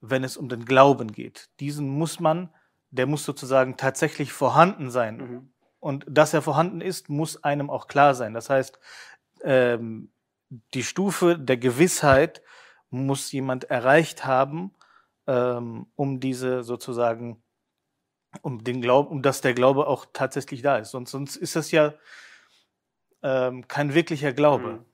wenn 0.00 0.24
es 0.24 0.36
um 0.36 0.48
den 0.48 0.64
Glauben 0.64 1.12
geht. 1.12 1.48
Diesen 1.60 1.88
muss 1.88 2.20
man, 2.20 2.50
der 2.90 3.06
muss 3.06 3.24
sozusagen 3.24 3.76
tatsächlich 3.76 4.32
vorhanden 4.32 4.90
sein. 4.90 5.16
Mhm. 5.16 5.50
Und 5.80 6.04
dass 6.08 6.34
er 6.34 6.42
vorhanden 6.42 6.80
ist, 6.80 7.08
muss 7.08 7.42
einem 7.42 7.70
auch 7.70 7.88
klar 7.88 8.14
sein. 8.14 8.34
Das 8.34 8.50
heißt, 8.50 8.78
ähm, 9.42 10.10
die 10.74 10.82
Stufe 10.82 11.38
der 11.38 11.56
Gewissheit 11.56 12.42
muss 12.90 13.32
jemand 13.32 13.64
erreicht 13.64 14.24
haben, 14.26 14.72
ähm, 15.26 15.86
um 15.96 16.20
diese 16.20 16.62
sozusagen, 16.62 17.42
um 18.42 18.64
den 18.64 18.80
Glauben, 18.80 19.08
um 19.08 19.22
dass 19.22 19.40
der 19.40 19.54
Glaube 19.54 19.86
auch 19.86 20.06
tatsächlich 20.12 20.62
da 20.62 20.78
ist. 20.78 20.90
Sonst, 20.90 21.10
sonst 21.10 21.36
ist 21.36 21.56
das 21.56 21.70
ja 21.70 21.94
ähm, 23.22 23.66
kein 23.68 23.94
wirklicher 23.94 24.32
Glaube. 24.32 24.68
Hm. 24.68 24.84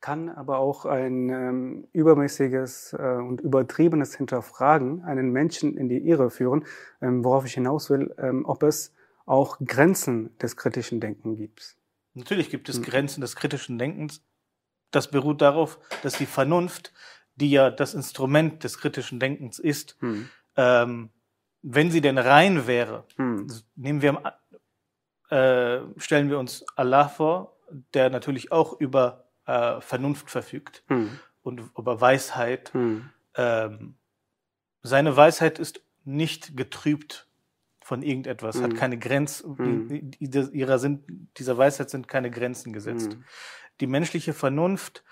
Kann 0.00 0.28
aber 0.28 0.58
auch 0.58 0.84
ein 0.84 1.30
ähm, 1.30 1.88
übermäßiges 1.92 2.92
äh, 2.92 3.16
und 3.16 3.40
übertriebenes 3.40 4.14
Hinterfragen 4.16 5.02
einen 5.02 5.30
Menschen 5.32 5.78
in 5.78 5.88
die 5.88 6.06
Irre 6.06 6.30
führen, 6.30 6.66
ähm, 7.00 7.24
worauf 7.24 7.46
ich 7.46 7.54
hinaus 7.54 7.88
will, 7.88 8.14
ähm, 8.18 8.44
ob 8.44 8.62
es 8.62 8.92
auch 9.24 9.56
Grenzen 9.64 10.36
des 10.38 10.56
kritischen 10.58 11.00
Denkens 11.00 11.38
gibt. 11.38 11.76
Natürlich 12.12 12.50
gibt 12.50 12.68
es 12.68 12.76
Hm. 12.76 12.82
Grenzen 12.82 13.20
des 13.22 13.34
kritischen 13.34 13.78
Denkens. 13.78 14.22
Das 14.90 15.10
beruht 15.10 15.40
darauf, 15.40 15.78
dass 16.02 16.18
die 16.18 16.26
Vernunft, 16.26 16.92
die 17.36 17.50
ja 17.50 17.70
das 17.70 17.94
Instrument 17.94 18.62
des 18.62 18.78
kritischen 18.78 19.18
Denkens 19.18 19.58
ist, 19.58 19.96
Hm. 20.00 20.28
Wenn 21.66 21.90
sie 21.90 22.00
denn 22.02 22.18
rein 22.18 22.66
wäre, 22.66 23.04
Hm. 23.16 23.46
nehmen 23.74 24.02
wir, 24.02 24.20
äh, 25.30 25.80
stellen 25.96 26.28
wir 26.30 26.38
uns 26.38 26.64
Allah 26.76 27.08
vor, 27.08 27.56
der 27.94 28.10
natürlich 28.10 28.52
auch 28.52 28.78
über 28.78 29.24
äh, 29.46 29.80
Vernunft 29.80 30.30
verfügt 30.30 30.84
Hm. 30.88 31.18
und 31.42 31.60
über 31.76 32.00
Weisheit. 32.00 32.72
Hm. 32.72 33.10
Ähm, 33.34 33.96
seine 34.82 35.16
Weisheit 35.16 35.58
ist 35.58 35.82
nicht 36.04 36.56
getrübt 36.56 37.26
von 37.82 38.02
irgendetwas, 38.02 38.62
hat 38.62 38.72
Mhm. 38.72 38.76
keine 38.76 38.98
Grenzen, 38.98 39.56
Mhm. 39.58 40.10
ihrer 40.20 40.78
sind, 40.78 41.04
dieser 41.38 41.58
Weisheit 41.58 41.90
sind 41.90 42.08
keine 42.08 42.30
Grenzen 42.30 42.72
gesetzt. 42.72 43.12
Hm. 43.14 43.24
Die 43.80 43.86
menschliche 43.86 44.32
Vernunft 44.32 45.04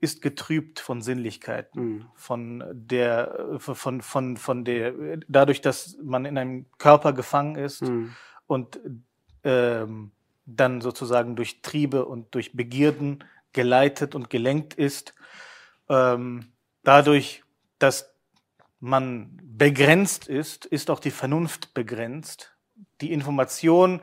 ist 0.00 0.20
getrübt 0.22 0.78
von 0.80 1.00
Sinnlichkeiten, 1.00 1.80
Hm. 1.80 2.06
von 2.14 2.64
der, 2.72 3.56
von, 3.58 4.02
von, 4.02 4.36
von 4.36 4.64
der, 4.64 4.92
dadurch, 5.28 5.60
dass 5.60 5.96
man 6.02 6.24
in 6.24 6.36
einem 6.38 6.66
Körper 6.78 7.12
gefangen 7.12 7.56
ist 7.56 7.80
Hm. 7.80 8.14
und 8.46 8.78
ähm, 9.44 10.12
dann 10.44 10.80
sozusagen 10.80 11.34
durch 11.36 11.62
Triebe 11.62 12.04
und 12.04 12.34
durch 12.34 12.52
Begierden 12.52 13.24
geleitet 13.52 14.14
und 14.14 14.30
gelenkt 14.30 14.74
ist. 14.74 15.14
Ähm, 15.88 16.52
dadurch, 16.82 17.42
dass 17.78 18.14
man 18.80 19.40
begrenzt 19.42 20.28
ist, 20.28 20.66
ist 20.66 20.90
auch 20.90 21.00
die 21.00 21.10
Vernunft 21.10 21.74
begrenzt. 21.74 22.56
Die 23.00 23.12
Information, 23.12 24.02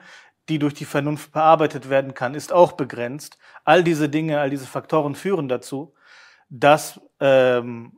die 0.49 0.59
durch 0.59 0.73
die 0.73 0.85
Vernunft 0.85 1.31
bearbeitet 1.31 1.89
werden 1.89 2.13
kann, 2.13 2.35
ist 2.35 2.51
auch 2.51 2.73
begrenzt. 2.73 3.37
All 3.63 3.83
diese 3.83 4.09
Dinge, 4.09 4.39
all 4.39 4.49
diese 4.49 4.65
Faktoren 4.65 5.15
führen 5.15 5.47
dazu, 5.47 5.93
dass 6.49 6.99
ähm, 7.19 7.93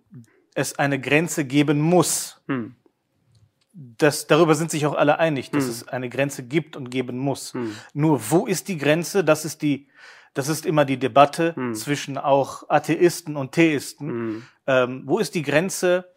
es 0.53 0.77
eine 0.77 0.99
Grenze 0.99 1.45
geben 1.45 1.79
muss. 1.81 2.41
Hm. 2.47 2.75
Das, 3.73 4.27
darüber 4.27 4.55
sind 4.55 4.71
sich 4.71 4.85
auch 4.85 4.93
alle 4.95 5.19
einig, 5.19 5.51
dass 5.51 5.65
Hm. 5.65 5.69
es 5.71 5.87
eine 5.87 6.09
Grenze 6.09 6.43
gibt 6.43 6.77
und 6.77 6.89
geben 6.89 7.17
muss. 7.17 7.53
Hm. 7.53 7.75
Nur 7.93 8.21
wo 8.31 8.45
ist 8.45 8.67
die 8.69 8.77
Grenze? 8.77 9.23
Das 9.23 9.43
ist 9.43 9.61
die, 9.61 9.89
das 10.33 10.47
ist 10.47 10.65
immer 10.65 10.85
die 10.85 10.97
Debatte 10.97 11.55
Hm. 11.55 11.73
zwischen 11.73 12.17
auch 12.17 12.69
Atheisten 12.69 13.35
und 13.35 13.51
Theisten. 13.51 14.07
Hm. 14.07 14.43
Ähm, 14.67 15.01
wo 15.05 15.19
ist 15.19 15.35
die 15.35 15.41
Grenze, 15.41 16.09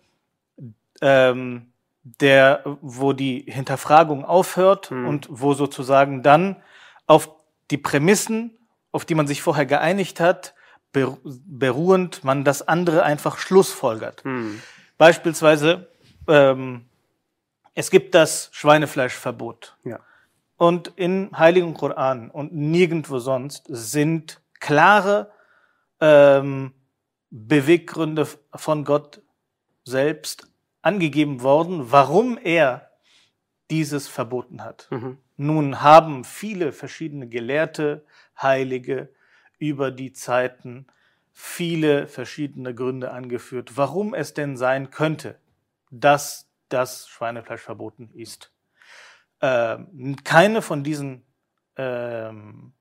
ähm, 1.01 1.73
der, 2.21 2.63
wo 2.81 3.13
die 3.13 3.45
Hinterfragung 3.47 4.25
aufhört 4.25 4.91
Hm. 4.91 5.07
und 5.09 5.27
wo 5.31 5.55
sozusagen 5.55 6.23
dann 6.23 6.57
auf 7.07 7.31
die 7.71 7.79
Prämissen, 7.79 8.57
auf 8.93 9.05
die 9.05 9.15
man 9.15 9.27
sich 9.27 9.43
vorher 9.43 9.67
geeinigt 9.67 10.21
hat, 10.21 10.55
beru- 10.95 11.19
beruhend 11.47 12.25
man 12.25 12.45
das 12.45 12.67
andere 12.67 13.03
einfach 13.03 13.39
schlussfolgert. 13.39 14.25
Hm. 14.25 14.61
Beispielsweise, 14.97 15.89
ähm, 16.27 16.87
es 17.75 17.91
gibt 17.91 18.15
das 18.15 18.49
Schweinefleischverbot. 18.53 19.77
Ja. 19.85 20.01
Und 20.57 20.93
im 20.97 21.31
Heiligen 21.39 21.75
Koran 21.75 22.31
und 22.31 22.53
nirgendwo 22.53 23.19
sonst 23.21 23.65
sind 23.69 24.41
klare 24.59 25.31
ähm, 26.01 26.73
Beweggründe 27.31 28.27
von 28.55 28.85
Gott 28.85 29.21
selbst 29.85 30.49
angegeben 30.89 31.43
worden, 31.43 31.93
warum 31.93 32.39
er 32.43 32.91
dieses 33.71 34.09
verboten 34.09 34.65
hat. 34.65 34.89
Mhm. 34.91 35.19
Nun 35.37 35.83
haben 35.83 36.25
viele 36.25 36.73
verschiedene 36.73 37.29
Gelehrte, 37.29 38.07
Heilige 38.41 39.11
über 39.59 39.91
die 39.91 40.13
Zeiten 40.13 40.87
viele 41.31 42.07
verschiedene 42.07 42.75
Gründe 42.75 43.11
angeführt, 43.11 43.77
warum 43.77 44.15
es 44.15 44.33
denn 44.33 44.57
sein 44.57 44.91
könnte, 44.91 45.39
dass 45.91 46.49
das 46.71 47.07
Schweinefleisch 47.09 47.61
verboten 47.61 48.11
ist. 48.15 48.51
Ähm, 49.43 50.17
keine 50.25 50.63
von 50.63 50.83
diesen 50.83 51.27
ähm, 51.77 52.73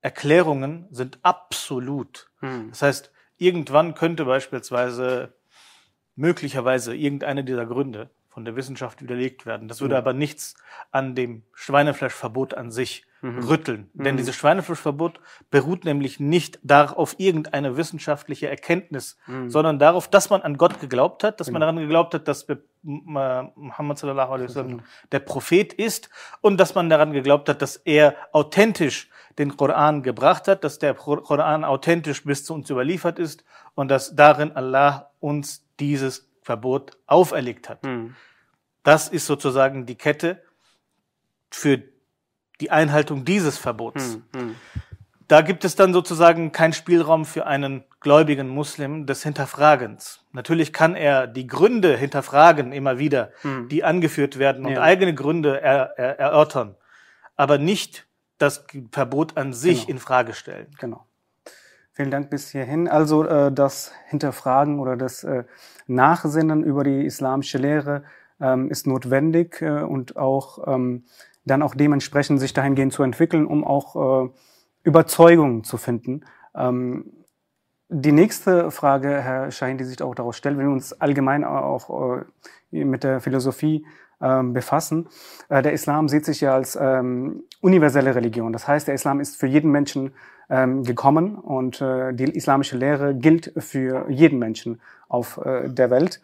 Erklärungen 0.00 0.88
sind 0.90 1.18
absolut. 1.22 2.30
Hm. 2.40 2.70
Das 2.70 2.80
heißt, 2.80 3.12
irgendwann 3.36 3.94
könnte 3.94 4.24
beispielsweise 4.24 5.35
möglicherweise 6.16 6.94
irgendeine 6.94 7.44
dieser 7.44 7.66
Gründe 7.66 8.10
von 8.30 8.44
der 8.44 8.54
Wissenschaft 8.56 9.00
widerlegt 9.02 9.46
werden. 9.46 9.66
Das 9.68 9.80
würde 9.80 9.94
Mhm. 9.94 9.98
aber 9.98 10.12
nichts 10.12 10.56
an 10.90 11.14
dem 11.14 11.42
Schweinefleischverbot 11.54 12.52
an 12.54 12.70
sich 12.70 13.06
Mhm. 13.22 13.38
rütteln. 13.44 13.90
Denn 13.94 14.14
Mhm. 14.14 14.18
dieses 14.18 14.36
Schweinefleischverbot 14.36 15.20
beruht 15.50 15.84
nämlich 15.86 16.20
nicht 16.20 16.58
dar 16.62 16.98
auf 16.98 17.14
irgendeine 17.18 17.78
wissenschaftliche 17.78 18.48
Erkenntnis, 18.48 19.16
Mhm. 19.26 19.48
sondern 19.48 19.78
darauf, 19.78 20.06
dass 20.08 20.28
man 20.28 20.42
an 20.42 20.58
Gott 20.58 20.80
geglaubt 20.80 21.24
hat, 21.24 21.40
dass 21.40 21.46
man 21.50 21.54
Genau. 21.60 21.66
daran 21.72 21.76
geglaubt 21.80 22.12
hat, 22.12 22.28
dass 22.28 22.46
Muhammad 22.82 23.98
sallallahu 23.98 24.32
alaihi 24.32 24.48
wasallam 24.48 24.82
der 25.12 25.18
Prophet 25.20 25.72
ist 25.72 26.10
und 26.40 26.58
dass 26.60 26.74
man 26.74 26.90
daran 26.90 27.12
geglaubt 27.12 27.48
hat, 27.48 27.62
dass 27.62 27.76
er 27.76 28.14
authentisch 28.32 29.08
den 29.38 29.56
Koran 29.56 30.02
gebracht 30.02 30.46
hat, 30.48 30.62
dass 30.62 30.78
der 30.78 30.94
Koran 30.94 31.64
authentisch 31.64 32.24
bis 32.24 32.44
zu 32.44 32.54
uns 32.54 32.70
überliefert 32.70 33.18
ist 33.18 33.44
und 33.74 33.88
dass 33.90 34.14
darin 34.14 34.52
Allah 34.52 35.10
uns 35.20 35.65
dieses 35.80 36.28
Verbot 36.42 36.96
auferlegt 37.06 37.68
hat. 37.68 37.82
Hm. 37.84 38.14
Das 38.82 39.08
ist 39.08 39.26
sozusagen 39.26 39.84
die 39.86 39.96
Kette 39.96 40.42
für 41.50 41.82
die 42.60 42.70
Einhaltung 42.70 43.24
dieses 43.24 43.58
Verbots. 43.58 44.14
Hm. 44.14 44.24
Hm. 44.34 44.54
Da 45.28 45.40
gibt 45.40 45.64
es 45.64 45.74
dann 45.74 45.92
sozusagen 45.92 46.52
keinen 46.52 46.72
Spielraum 46.72 47.24
für 47.24 47.46
einen 47.46 47.82
gläubigen 47.98 48.46
Muslim 48.48 49.06
des 49.06 49.24
Hinterfragens. 49.24 50.24
Natürlich 50.30 50.72
kann 50.72 50.94
er 50.94 51.26
die 51.26 51.48
Gründe 51.48 51.96
hinterfragen 51.96 52.70
immer 52.72 52.98
wieder, 53.00 53.32
Hm. 53.42 53.68
die 53.68 53.82
angeführt 53.82 54.38
werden 54.38 54.64
und 54.64 54.72
Ja. 54.74 54.82
eigene 54.82 55.14
Gründe 55.14 55.60
er, 55.60 55.94
er, 55.98 56.20
erörtern, 56.20 56.76
aber 57.34 57.58
nicht 57.58 58.06
das 58.38 58.64
Verbot 58.92 59.36
an 59.36 59.52
sich 59.52 59.80
Genau. 59.86 59.90
in 59.90 59.98
Frage 59.98 60.32
stellen. 60.34 60.68
Genau. 60.78 61.04
Vielen 61.96 62.10
Dank 62.10 62.28
bis 62.28 62.50
hierhin. 62.50 62.88
Also 62.88 63.24
äh, 63.24 63.50
das 63.50 63.90
Hinterfragen 64.08 64.80
oder 64.80 64.98
das 64.98 65.24
äh, 65.24 65.44
Nachsinnen 65.86 66.62
über 66.62 66.84
die 66.84 67.06
islamische 67.06 67.56
Lehre 67.56 68.02
ähm, 68.38 68.70
ist 68.70 68.86
notwendig 68.86 69.62
äh, 69.62 69.80
und 69.80 70.18
auch 70.18 70.68
ähm, 70.68 71.04
dann 71.46 71.62
auch 71.62 71.74
dementsprechend 71.74 72.38
sich 72.38 72.52
dahingehend 72.52 72.92
zu 72.92 73.02
entwickeln, 73.02 73.46
um 73.46 73.64
auch 73.64 74.26
äh, 74.26 74.28
Überzeugungen 74.82 75.64
zu 75.64 75.78
finden. 75.78 76.26
Ähm, 76.54 77.12
die 77.88 78.12
nächste 78.12 78.70
Frage, 78.70 79.22
Herr 79.22 79.50
Schein, 79.50 79.78
die 79.78 79.84
sich 79.84 80.02
auch 80.02 80.14
daraus 80.14 80.36
stellt, 80.36 80.58
wenn 80.58 80.66
wir 80.66 80.74
uns 80.74 80.92
allgemein 80.92 81.44
auch 81.44 82.20
äh, 82.72 82.84
mit 82.84 83.04
der 83.04 83.22
Philosophie 83.22 83.86
ähm, 84.20 84.52
befassen. 84.52 85.08
Äh, 85.48 85.62
der 85.62 85.72
Islam 85.72 86.08
sieht 86.08 86.24
sich 86.24 86.40
ja 86.40 86.54
als 86.54 86.76
ähm, 86.80 87.44
universelle 87.60 88.14
Religion. 88.14 88.52
Das 88.52 88.66
heißt, 88.66 88.88
der 88.88 88.94
Islam 88.94 89.20
ist 89.20 89.36
für 89.36 89.46
jeden 89.46 89.70
Menschen 89.70 90.12
ähm, 90.48 90.84
gekommen 90.84 91.36
und 91.36 91.80
äh, 91.80 92.12
die 92.14 92.24
islamische 92.24 92.76
Lehre 92.76 93.14
gilt 93.14 93.52
für 93.58 94.10
jeden 94.10 94.38
Menschen 94.38 94.80
auf 95.08 95.38
äh, 95.44 95.68
der 95.68 95.90
Welt. 95.90 96.20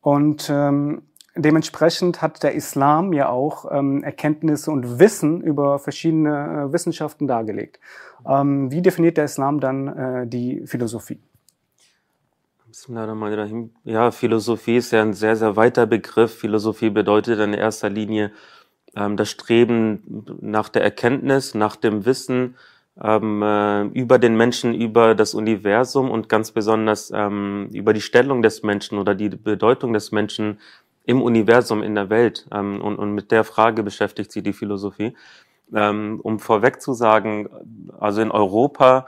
Und 0.00 0.50
ähm, 0.52 1.02
dementsprechend 1.36 2.22
hat 2.22 2.42
der 2.42 2.54
Islam 2.54 3.12
ja 3.12 3.28
auch 3.28 3.70
ähm, 3.70 4.02
Erkenntnisse 4.02 4.70
und 4.70 4.98
Wissen 4.98 5.40
über 5.40 5.78
verschiedene 5.78 6.68
äh, 6.68 6.72
Wissenschaften 6.72 7.26
dargelegt. 7.26 7.78
Ähm, 8.26 8.70
wie 8.70 8.82
definiert 8.82 9.16
der 9.16 9.24
Islam 9.24 9.60
dann 9.60 9.88
äh, 9.88 10.26
die 10.26 10.66
Philosophie? 10.66 11.20
Ja, 13.84 14.10
Philosophie 14.10 14.76
ist 14.76 14.92
ja 14.92 15.02
ein 15.02 15.12
sehr, 15.12 15.36
sehr 15.36 15.56
weiter 15.56 15.84
Begriff. 15.84 16.38
Philosophie 16.38 16.88
bedeutet 16.88 17.38
in 17.38 17.52
erster 17.52 17.90
Linie 17.90 18.32
ähm, 18.96 19.18
das 19.18 19.30
Streben 19.30 20.24
nach 20.40 20.70
der 20.70 20.82
Erkenntnis, 20.82 21.54
nach 21.54 21.76
dem 21.76 22.06
Wissen 22.06 22.56
ähm, 22.98 23.42
äh, 23.42 23.82
über 23.88 24.18
den 24.18 24.38
Menschen, 24.38 24.72
über 24.72 25.14
das 25.14 25.34
Universum 25.34 26.10
und 26.10 26.30
ganz 26.30 26.52
besonders 26.52 27.12
ähm, 27.14 27.68
über 27.74 27.92
die 27.92 28.00
Stellung 28.00 28.40
des 28.40 28.62
Menschen 28.62 28.96
oder 28.96 29.14
die 29.14 29.28
Bedeutung 29.28 29.92
des 29.92 30.10
Menschen 30.10 30.58
im 31.04 31.20
Universum, 31.20 31.82
in 31.82 31.94
der 31.94 32.08
Welt. 32.08 32.46
Ähm, 32.52 32.80
und, 32.80 32.96
und 32.96 33.12
mit 33.12 33.32
der 33.32 33.44
Frage 33.44 33.82
beschäftigt 33.82 34.32
sich 34.32 34.42
die 34.42 34.54
Philosophie. 34.54 35.14
Ähm, 35.74 36.20
um 36.22 36.38
vorweg 36.38 36.80
zu 36.80 36.94
sagen, 36.94 37.50
also 37.98 38.22
in 38.22 38.30
Europa, 38.30 39.06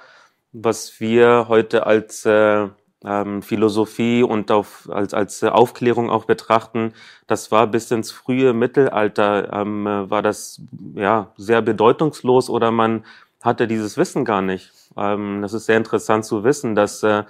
was 0.53 1.01
wir 1.01 1.47
heute 1.49 1.87
als 1.87 2.27
äh, 2.27 2.69
ähm, 3.05 3.43
Philosophie 3.43 4.23
und 4.23 4.51
auf, 4.51 4.89
als, 4.91 5.15
als 5.15 5.43
Aufklärung 5.45 6.11
auch 6.11 6.25
betrachten. 6.25 6.93
Das 7.27 7.51
war 7.51 7.67
bis 7.67 7.91
ins 7.91 8.11
frühe 8.11 8.53
Mittelalter, 8.53 9.53
ähm, 9.53 9.85
war 9.85 10.23
das 10.23 10.61
ja 10.95 11.33
sehr 11.37 11.63
bedeutungslos 11.63 12.49
oder 12.51 12.71
man 12.71 13.05
hatte 13.43 13.69
dieses 13.69 13.97
Wissen 13.97 14.25
gar 14.25 14.43
nicht. 14.43 14.73
Ähm, 14.97 15.43
das 15.43 15.53
ist 15.53 15.67
sehr 15.67 15.77
interessant 15.77 16.25
zu 16.25 16.45
wissen, 16.45 16.75
dass 16.75 17.03
äh, 17.03 17.25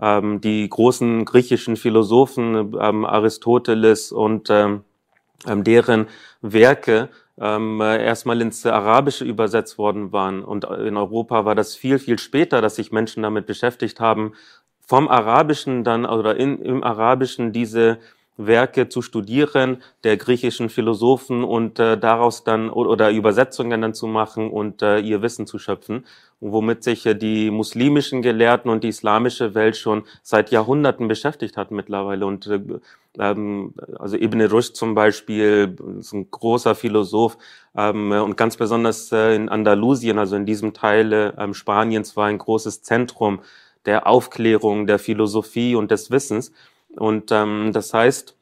ähm, 0.00 0.40
die 0.40 0.68
großen 0.68 1.24
griechischen 1.24 1.76
Philosophen 1.76 2.74
ähm, 2.80 3.04
Aristoteles 3.04 4.12
und 4.12 4.50
ähm, 4.50 4.84
ähm 5.46 5.64
deren 5.64 6.08
Werke 6.42 7.08
ähm, 7.38 7.80
erstmal 7.80 8.40
ins 8.42 8.66
Arabische 8.66 9.24
übersetzt 9.24 9.78
worden 9.78 10.12
waren. 10.12 10.44
Und 10.44 10.64
in 10.64 10.96
Europa 10.96 11.44
war 11.46 11.54
das 11.54 11.74
viel, 11.74 11.98
viel 11.98 12.18
später, 12.18 12.60
dass 12.60 12.76
sich 12.76 12.92
Menschen 12.92 13.22
damit 13.22 13.46
beschäftigt 13.46 13.98
haben, 13.98 14.34
vom 14.90 15.06
Arabischen 15.06 15.84
dann 15.84 16.04
oder 16.04 16.34
in, 16.34 16.60
im 16.62 16.82
Arabischen 16.82 17.52
diese 17.52 17.98
Werke 18.36 18.88
zu 18.88 19.02
studieren, 19.02 19.84
der 20.02 20.16
griechischen 20.16 20.68
Philosophen 20.68 21.44
und 21.44 21.78
äh, 21.78 21.96
daraus 21.96 22.42
dann 22.42 22.70
oder 22.70 23.12
Übersetzungen 23.12 23.82
dann 23.82 23.94
zu 23.94 24.08
machen 24.08 24.50
und 24.50 24.82
äh, 24.82 24.98
ihr 24.98 25.22
Wissen 25.22 25.46
zu 25.46 25.60
schöpfen, 25.60 26.06
womit 26.40 26.82
sich 26.82 27.06
äh, 27.06 27.14
die 27.14 27.52
muslimischen 27.52 28.20
Gelehrten 28.20 28.68
und 28.68 28.82
die 28.82 28.88
islamische 28.88 29.54
Welt 29.54 29.76
schon 29.76 30.02
seit 30.24 30.50
Jahrhunderten 30.50 31.06
beschäftigt 31.06 31.56
hat 31.56 31.70
mittlerweile. 31.70 32.26
Und 32.26 32.48
äh, 32.48 32.60
ähm, 33.16 33.74
also 33.96 34.16
Ibn 34.16 34.40
Rushd 34.40 34.74
zum 34.74 34.96
Beispiel 34.96 35.76
ist 36.00 36.12
ein 36.12 36.32
großer 36.32 36.74
Philosoph 36.74 37.38
ähm, 37.76 38.10
und 38.10 38.36
ganz 38.36 38.56
besonders 38.56 39.12
äh, 39.12 39.36
in 39.36 39.50
Andalusien, 39.50 40.18
also 40.18 40.34
in 40.34 40.46
diesem 40.46 40.74
Teil 40.74 41.12
äh, 41.12 41.54
Spaniens, 41.54 42.16
war 42.16 42.26
ein 42.26 42.38
großes 42.38 42.82
Zentrum 42.82 43.38
der 43.86 44.06
Aufklärung, 44.06 44.86
der 44.86 44.98
Philosophie 44.98 45.74
und 45.74 45.90
des 45.90 46.10
Wissens. 46.10 46.52
Und 46.96 47.30
ähm, 47.32 47.70
das 47.72 47.94
heißt, 47.94 48.36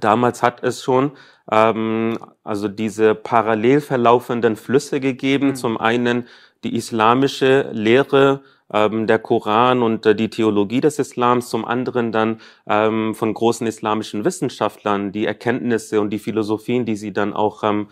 damals 0.00 0.42
hat 0.42 0.62
es 0.62 0.82
schon 0.82 1.12
ähm, 1.50 2.18
also 2.42 2.68
diese 2.68 3.14
parallel 3.14 3.80
verlaufenden 3.80 4.56
Flüsse 4.56 5.00
gegeben. 5.00 5.48
Mhm. 5.48 5.54
Zum 5.56 5.78
einen 5.78 6.26
die 6.64 6.74
islamische 6.74 7.70
Lehre, 7.72 8.42
ähm, 8.72 9.06
der 9.06 9.20
Koran 9.20 9.82
und 9.82 10.06
äh, 10.06 10.14
die 10.14 10.30
Theologie 10.30 10.80
des 10.80 10.98
Islams, 10.98 11.48
zum 11.48 11.64
anderen 11.64 12.10
dann 12.10 12.40
ähm, 12.66 13.14
von 13.14 13.32
großen 13.32 13.66
islamischen 13.66 14.24
Wissenschaftlern 14.24 15.12
die 15.12 15.26
Erkenntnisse 15.26 16.00
und 16.00 16.10
die 16.10 16.18
Philosophien, 16.18 16.84
die 16.84 16.96
sie 16.96 17.12
dann 17.12 17.32
auch 17.32 17.62
ähm, 17.62 17.88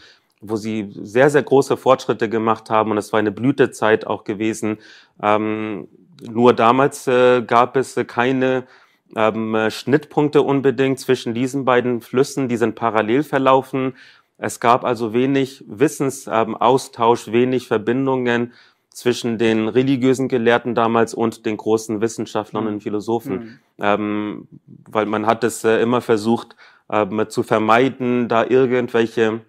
wo 0.47 0.57
sie 0.57 0.91
sehr, 0.91 1.31
sehr 1.31 1.43
große 1.43 1.79
Fortschritte 1.79 2.29
gemacht 2.29 2.69
haben 2.69 2.91
und 2.91 2.99
es 2.99 3.13
war 3.13 3.19
eine 3.19 3.33
Blütezeit 3.33 4.07
auch 4.07 4.25
gewesen. 4.25 4.79
Ähm, 5.23 5.89
nur 6.29 6.53
damals 6.53 7.07
äh, 7.07 7.43
gab 7.43 7.77
es 7.77 7.97
äh, 7.97 8.05
keine 8.05 8.65
ähm, 9.17 9.55
äh, 9.55 9.71
Schnittpunkte 9.71 10.43
unbedingt 10.43 10.99
zwischen 10.99 11.35
diesen 11.35 11.65
beiden 11.65 12.01
Flüssen, 12.01 12.49
die 12.49 12.57
sind 12.57 12.75
parallel 12.75 13.23
verlaufen. 13.23 13.95
Es 14.39 14.61
gab 14.61 14.85
also 14.85 15.13
wenig 15.13 15.65
Wissensaustausch, 15.69 17.29
ähm, 17.29 17.33
wenig 17.33 17.69
Verbindungen 17.69 18.53
zwischen 18.91 19.39
den 19.39 19.69
religiösen 19.69 20.29
Gelehrten 20.29 20.75
damals 20.75 21.15
und 21.15 21.47
den 21.47 21.57
großen 21.57 22.01
Wissenschaftlern 22.01 22.65
mhm. 22.65 22.71
und 22.75 22.83
Philosophen, 22.83 23.35
mhm. 23.35 23.59
ähm, 23.79 24.49
weil 24.67 25.07
man 25.07 25.27
hat 25.27 25.45
es 25.45 25.65
äh, 25.65 25.81
immer 25.81 26.01
versucht 26.01 26.57
ähm, 26.91 27.27
zu 27.29 27.43
vermeiden, 27.43 28.29
da 28.29 28.45
irgendwelche 28.45 29.41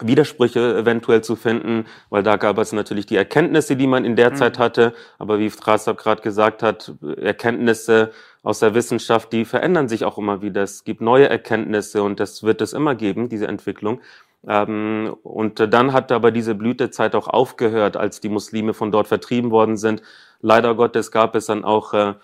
Widersprüche 0.00 0.76
eventuell 0.76 1.22
zu 1.22 1.36
finden, 1.36 1.86
weil 2.08 2.22
da 2.22 2.36
gab 2.36 2.58
es 2.58 2.72
natürlich 2.72 3.06
die 3.06 3.16
Erkenntnisse, 3.16 3.76
die 3.76 3.86
man 3.86 4.04
in 4.04 4.16
der 4.16 4.30
mhm. 4.30 4.36
Zeit 4.36 4.58
hatte, 4.58 4.94
aber 5.18 5.38
wie 5.38 5.50
Strasser 5.50 5.94
gerade 5.94 6.22
gesagt 6.22 6.62
hat, 6.62 6.94
Erkenntnisse 7.16 8.12
aus 8.42 8.60
der 8.60 8.74
Wissenschaft, 8.74 9.32
die 9.32 9.44
verändern 9.44 9.88
sich 9.88 10.04
auch 10.04 10.16
immer 10.16 10.40
wieder. 10.40 10.62
Es 10.62 10.84
gibt 10.84 11.00
neue 11.00 11.28
Erkenntnisse 11.28 12.02
und 12.02 12.20
das 12.20 12.42
wird 12.42 12.60
es 12.62 12.72
immer 12.72 12.94
geben, 12.94 13.28
diese 13.28 13.46
Entwicklung. 13.46 14.00
Ähm, 14.46 15.14
und 15.22 15.60
dann 15.72 15.92
hat 15.92 16.12
aber 16.12 16.30
diese 16.30 16.54
Blütezeit 16.54 17.14
auch 17.14 17.28
aufgehört, 17.28 17.96
als 17.96 18.20
die 18.20 18.30
Muslime 18.30 18.72
von 18.72 18.90
dort 18.90 19.08
vertrieben 19.08 19.50
worden 19.50 19.76
sind. 19.76 20.02
Leider 20.40 20.74
Gottes 20.74 21.10
gab 21.10 21.34
es 21.34 21.46
dann 21.46 21.64
auch 21.64 21.92
äh, 21.92 22.14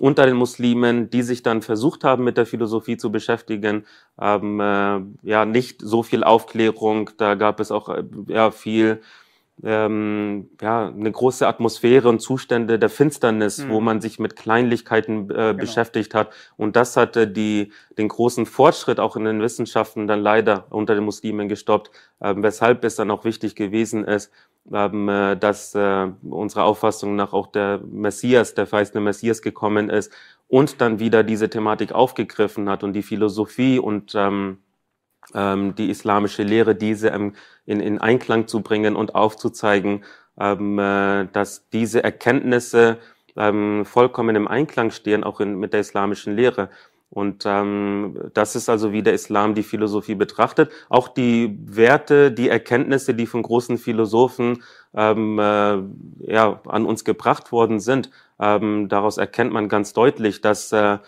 unter 0.00 0.26
den 0.26 0.36
Muslimen, 0.36 1.10
die 1.10 1.22
sich 1.22 1.42
dann 1.42 1.62
versucht 1.62 2.04
haben, 2.04 2.24
mit 2.24 2.36
der 2.36 2.46
Philosophie 2.46 2.96
zu 2.96 3.10
beschäftigen, 3.10 3.86
ähm, 4.20 4.60
äh, 4.60 5.00
ja 5.22 5.44
nicht 5.46 5.80
so 5.80 6.02
viel 6.02 6.24
Aufklärung. 6.24 7.10
Da 7.16 7.34
gab 7.34 7.60
es 7.60 7.70
auch 7.70 7.88
äh, 7.88 8.04
ja 8.28 8.50
viel 8.50 9.00
ähm, 9.62 10.50
ja, 10.60 10.88
eine 10.88 11.10
große 11.10 11.46
Atmosphäre 11.46 12.08
und 12.08 12.20
Zustände 12.20 12.78
der 12.78 12.90
Finsternis, 12.90 13.58
mhm. 13.58 13.70
wo 13.70 13.80
man 13.80 14.00
sich 14.00 14.18
mit 14.18 14.36
Kleinlichkeiten 14.36 15.30
äh, 15.30 15.34
genau. 15.34 15.54
beschäftigt 15.54 16.14
hat. 16.14 16.32
Und 16.56 16.76
das 16.76 16.96
hatte 16.96 17.26
die, 17.26 17.72
den 17.96 18.08
großen 18.08 18.44
Fortschritt 18.44 19.00
auch 19.00 19.16
in 19.16 19.24
den 19.24 19.40
Wissenschaften 19.40 20.06
dann 20.06 20.20
leider 20.20 20.66
unter 20.70 20.94
den 20.94 21.04
Muslimen 21.04 21.48
gestoppt, 21.48 21.90
äh, 22.20 22.34
weshalb 22.36 22.84
es 22.84 22.96
dann 22.96 23.10
auch 23.10 23.24
wichtig 23.24 23.56
gewesen 23.56 24.04
ist, 24.04 24.30
ähm, 24.72 25.08
äh, 25.08 25.36
dass 25.36 25.74
äh, 25.74 26.08
unserer 26.22 26.64
Auffassung 26.64 27.16
nach 27.16 27.32
auch 27.32 27.46
der 27.46 27.78
Messias, 27.78 28.54
der 28.54 28.66
verheißene 28.66 29.00
Messias 29.00 29.40
gekommen 29.40 29.88
ist 29.88 30.12
und 30.48 30.80
dann 30.80 30.98
wieder 30.98 31.22
diese 31.22 31.48
Thematik 31.48 31.92
aufgegriffen 31.92 32.68
hat 32.68 32.84
und 32.84 32.92
die 32.92 33.02
Philosophie 33.02 33.78
und 33.78 34.14
ähm, 34.14 34.58
die 35.34 35.90
islamische 35.90 36.44
Lehre, 36.44 36.74
diese 36.74 37.08
ähm, 37.08 37.34
in, 37.66 37.80
in 37.80 37.98
Einklang 37.98 38.46
zu 38.46 38.62
bringen 38.62 38.96
und 38.96 39.14
aufzuzeigen, 39.14 40.04
ähm, 40.38 40.78
äh, 40.78 41.26
dass 41.32 41.68
diese 41.70 42.02
Erkenntnisse 42.04 42.98
ähm, 43.36 43.84
vollkommen 43.84 44.36
im 44.36 44.48
Einklang 44.48 44.90
stehen, 44.90 45.24
auch 45.24 45.40
in, 45.40 45.58
mit 45.58 45.72
der 45.72 45.80
islamischen 45.80 46.34
Lehre. 46.34 46.70
Und 47.08 47.44
ähm, 47.46 48.18
das 48.34 48.56
ist 48.56 48.68
also, 48.68 48.92
wie 48.92 49.02
der 49.02 49.14
Islam 49.14 49.54
die 49.54 49.62
Philosophie 49.62 50.16
betrachtet. 50.16 50.70
Auch 50.88 51.08
die 51.08 51.56
Werte, 51.64 52.32
die 52.32 52.48
Erkenntnisse, 52.48 53.14
die 53.14 53.26
von 53.26 53.42
großen 53.42 53.78
Philosophen 53.78 54.62
ähm, 54.92 55.38
äh, 55.38 55.78
ja, 56.32 56.60
an 56.66 56.84
uns 56.84 57.04
gebracht 57.04 57.52
worden 57.52 57.78
sind, 57.78 58.10
ähm, 58.40 58.88
daraus 58.88 59.18
erkennt 59.18 59.52
man 59.52 59.68
ganz 59.68 59.92
deutlich, 59.92 60.40
dass 60.40 60.72
äh, 60.72 60.98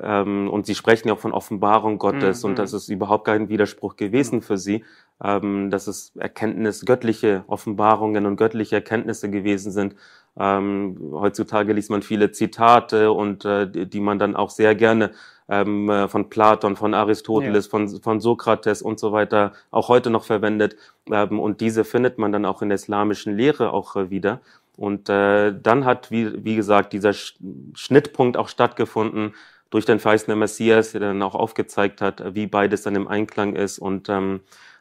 ähm, 0.00 0.48
und 0.50 0.66
sie 0.66 0.74
sprechen 0.74 1.08
ja 1.08 1.14
auch 1.14 1.18
von 1.18 1.32
Offenbarung 1.32 1.98
Gottes 1.98 2.42
mhm. 2.42 2.50
und 2.50 2.58
das 2.58 2.72
ist 2.72 2.88
überhaupt 2.88 3.24
kein 3.24 3.48
Widerspruch 3.48 3.96
gewesen 3.96 4.36
mhm. 4.36 4.42
für 4.42 4.58
sie, 4.58 4.84
ähm, 5.22 5.70
dass 5.70 5.86
es 5.86 6.14
Erkenntnis, 6.16 6.84
göttliche 6.84 7.44
Offenbarungen 7.46 8.26
und 8.26 8.36
göttliche 8.36 8.76
Erkenntnisse 8.76 9.30
gewesen 9.30 9.72
sind. 9.72 9.96
Ähm, 10.38 10.98
heutzutage 11.12 11.72
liest 11.72 11.90
man 11.90 12.02
viele 12.02 12.30
Zitate 12.30 13.10
und 13.12 13.44
äh, 13.44 13.86
die, 13.86 14.00
man 14.00 14.18
dann 14.18 14.36
auch 14.36 14.50
sehr 14.50 14.74
gerne 14.74 15.12
ähm, 15.48 15.88
äh, 15.88 16.08
von 16.08 16.28
Platon, 16.28 16.76
von 16.76 16.92
Aristoteles, 16.92 17.66
ja. 17.66 17.70
von, 17.70 17.88
von 18.00 18.20
Sokrates 18.20 18.82
und 18.82 18.98
so 18.98 19.12
weiter 19.12 19.52
auch 19.70 19.88
heute 19.88 20.10
noch 20.10 20.24
verwendet. 20.24 20.76
Ähm, 21.10 21.40
und 21.40 21.60
diese 21.60 21.84
findet 21.84 22.18
man 22.18 22.32
dann 22.32 22.44
auch 22.44 22.60
in 22.60 22.68
der 22.68 22.76
islamischen 22.76 23.36
Lehre 23.36 23.72
auch 23.72 23.96
äh, 23.96 24.10
wieder. 24.10 24.40
Und 24.76 25.08
äh, 25.08 25.54
dann 25.58 25.86
hat, 25.86 26.10
wie, 26.10 26.44
wie 26.44 26.54
gesagt, 26.54 26.92
dieser 26.92 27.14
Schnittpunkt 27.14 28.36
auch 28.36 28.48
stattgefunden, 28.48 29.32
durch 29.76 29.84
den 29.84 29.98
verheißenen 29.98 30.38
Messias, 30.38 30.92
der 30.92 31.02
dann 31.02 31.22
auch 31.22 31.34
aufgezeigt 31.34 32.00
hat, 32.00 32.34
wie 32.34 32.46
beides 32.46 32.80
dann 32.80 32.94
im 32.94 33.08
Einklang 33.08 33.54
ist 33.54 33.78
und 33.78 34.08
ähm, 34.08 34.40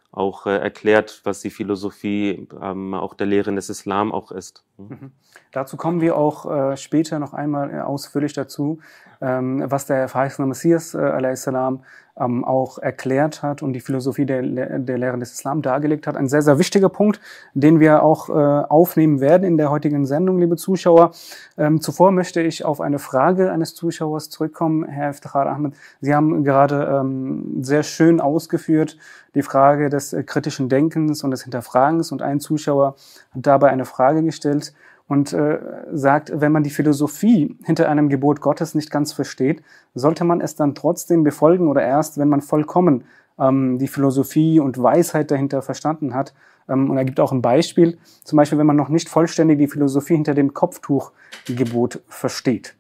auch 0.10 0.46
äh, 0.46 0.58
erklärt, 0.58 1.20
was 1.26 1.42
die 1.42 1.50
Philosophie 1.50 2.48
ähm, 2.62 2.94
auch 2.94 3.14
der 3.14 3.28
Lehren 3.28 3.58
des 3.58 3.70
Islam 3.70 4.14
auch 4.14 4.32
ist. 4.32 4.64
Mhm. 4.78 5.12
Dazu 5.52 5.76
kommen 5.76 6.00
wir 6.00 6.16
auch 6.16 6.50
äh, 6.50 6.78
später 6.78 7.20
noch 7.20 7.34
einmal 7.34 7.74
äh, 7.74 7.82
ausführlich 7.82 8.32
dazu. 8.32 8.80
Ähm, 9.26 9.64
was 9.68 9.88
der 9.88 10.08
verheißene 10.08 10.48
Messias 10.48 10.94
äh, 10.94 11.36
salam, 11.36 11.82
ähm, 12.18 12.46
auch 12.46 12.78
erklärt 12.78 13.44
hat 13.44 13.62
und 13.62 13.74
die 13.74 13.82
Philosophie 13.82 14.26
der, 14.26 14.42
der 14.42 14.98
Lehren 14.98 15.20
des 15.20 15.34
Islam 15.34 15.62
dargelegt 15.62 16.08
hat. 16.08 16.16
Ein 16.16 16.30
sehr, 16.30 16.42
sehr 16.42 16.60
wichtiger 16.60 16.90
Punkt, 16.90 17.20
den 17.54 17.80
wir 17.80 18.04
auch 18.04 18.30
äh, 18.30 18.34
aufnehmen 18.34 19.20
werden 19.20 19.44
in 19.44 19.58
der 19.58 19.70
heutigen 19.70 20.06
Sendung, 20.06 20.40
liebe 20.40 20.56
Zuschauer. 20.56 21.12
Ähm, 21.58 21.82
zuvor 21.82 22.12
möchte 22.12 22.42
ich 22.42 22.64
auf 22.64 22.80
eine 22.80 23.00
Frage 23.00 23.52
eines 23.52 23.76
Zuschauers 23.76 24.30
zurückkommen, 24.30 24.86
Herr 24.86 25.10
Iftikhar 25.10 25.48
Ahmed. 25.48 25.74
Sie 26.00 26.16
haben 26.16 26.44
gerade 26.44 26.86
ähm, 27.02 27.64
sehr 27.64 27.84
schön 27.84 28.22
ausgeführt 28.22 28.98
die 29.34 29.44
Frage 29.44 29.90
des 29.90 30.14
äh, 30.14 30.24
kritischen 30.24 30.70
Denkens 30.70 31.24
und 31.24 31.32
des 31.32 31.44
Hinterfragens 31.44 32.12
und 32.12 32.22
ein 32.22 32.40
Zuschauer 32.40 32.96
hat 33.32 33.46
dabei 33.46 33.70
eine 33.70 33.86
Frage 33.86 34.24
gestellt, 34.24 34.74
und 35.08 35.34
äh, 35.34 35.60
sagt, 35.92 36.32
wenn 36.34 36.52
man 36.52 36.64
die 36.64 36.70
Philosophie 36.70 37.56
hinter 37.64 37.90
einem 37.90 38.10
Gebot 38.10 38.42
Gottes 38.42 38.74
nicht 38.74 38.90
ganz 38.90 39.14
versteht, 39.14 39.62
sollte 39.94 40.24
man 40.24 40.42
es 40.42 40.56
dann 40.56 40.74
trotzdem 40.74 41.24
befolgen 41.24 41.68
oder 41.68 41.84
erst, 41.84 42.18
wenn 42.18 42.30
man 42.30 42.42
vollkommen 42.42 43.04
ähm, 43.38 43.78
die 43.78 43.88
Philosophie 43.88 44.60
und 44.60 44.82
Weisheit 44.82 45.30
dahinter 45.30 45.62
verstanden 45.62 46.16
hat. 46.16 46.34
Ähm, 46.68 46.90
und 46.90 46.98
er 46.98 47.06
gibt 47.06 47.20
auch 47.20 47.32
ein 47.32 47.44
Beispiel, 47.44 48.00
zum 48.24 48.38
Beispiel, 48.38 48.58
wenn 48.58 48.66
man 48.66 48.76
noch 48.76 48.90
nicht 48.90 49.08
vollständig 49.08 49.60
die 49.60 49.68
Philosophie 49.68 50.16
hinter 50.16 50.34
dem 50.34 50.54
Kopftuchgebot 50.54 52.02
versteht. 52.08 52.76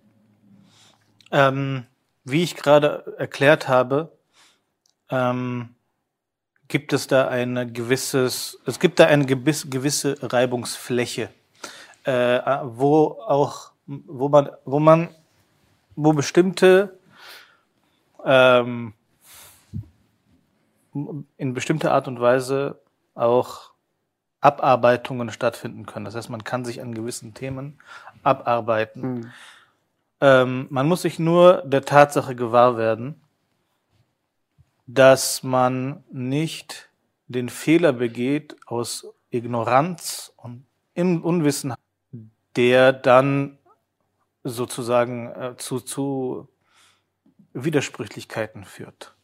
Ähm, 1.31 1.83
wie 2.23 2.41
ich 2.41 2.55
gerade 2.55 3.15
erklärt 3.19 3.67
habe, 3.67 4.11
ähm, 5.11 5.69
gibt 6.67 6.91
es 6.93 7.05
da 7.05 7.27
eine 7.27 7.71
gewisses, 7.71 8.59
es 8.65 8.79
gibt 8.79 8.99
da 8.99 9.05
eine 9.05 9.27
gewisse 9.27 10.17
Reibungsfläche 10.21 11.29
äh, 12.05 12.39
wo 12.63 13.19
auch, 13.27 13.71
wo 13.85 14.29
man, 14.29 14.49
wo 14.63 14.79
man, 14.79 15.09
wo 15.95 16.13
bestimmte 16.13 16.97
ähm, 18.23 18.93
in 21.37 21.53
bestimmter 21.53 21.91
Art 21.91 22.07
und 22.07 22.21
Weise 22.21 22.79
auch 23.15 23.71
Abarbeitungen 24.39 25.31
stattfinden 25.31 25.85
können. 25.85 26.05
Das 26.05 26.15
heißt, 26.15 26.29
man 26.29 26.43
kann 26.43 26.63
sich 26.63 26.81
an 26.81 26.93
gewissen 26.93 27.33
Themen 27.33 27.79
abarbeiten. 28.23 29.01
Mhm. 29.01 29.31
Ähm, 30.21 30.67
man 30.69 30.87
muss 30.87 31.01
sich 31.01 31.19
nur 31.19 31.63
der 31.65 31.83
Tatsache 31.83 32.35
gewahr 32.35 32.77
werden, 32.77 33.21
dass 34.87 35.43
man 35.43 36.03
nicht 36.11 36.89
den 37.27 37.49
Fehler 37.49 37.91
begeht 37.91 38.55
aus 38.67 39.07
Ignoranz 39.31 40.33
und 40.37 40.65
Unwissenheit 40.95 41.79
der 42.55 42.93
dann 42.93 43.57
sozusagen 44.43 45.27
äh, 45.31 45.57
zu, 45.57 45.79
zu 45.79 46.47
Widersprüchlichkeiten 47.53 48.63
führt. 48.63 49.15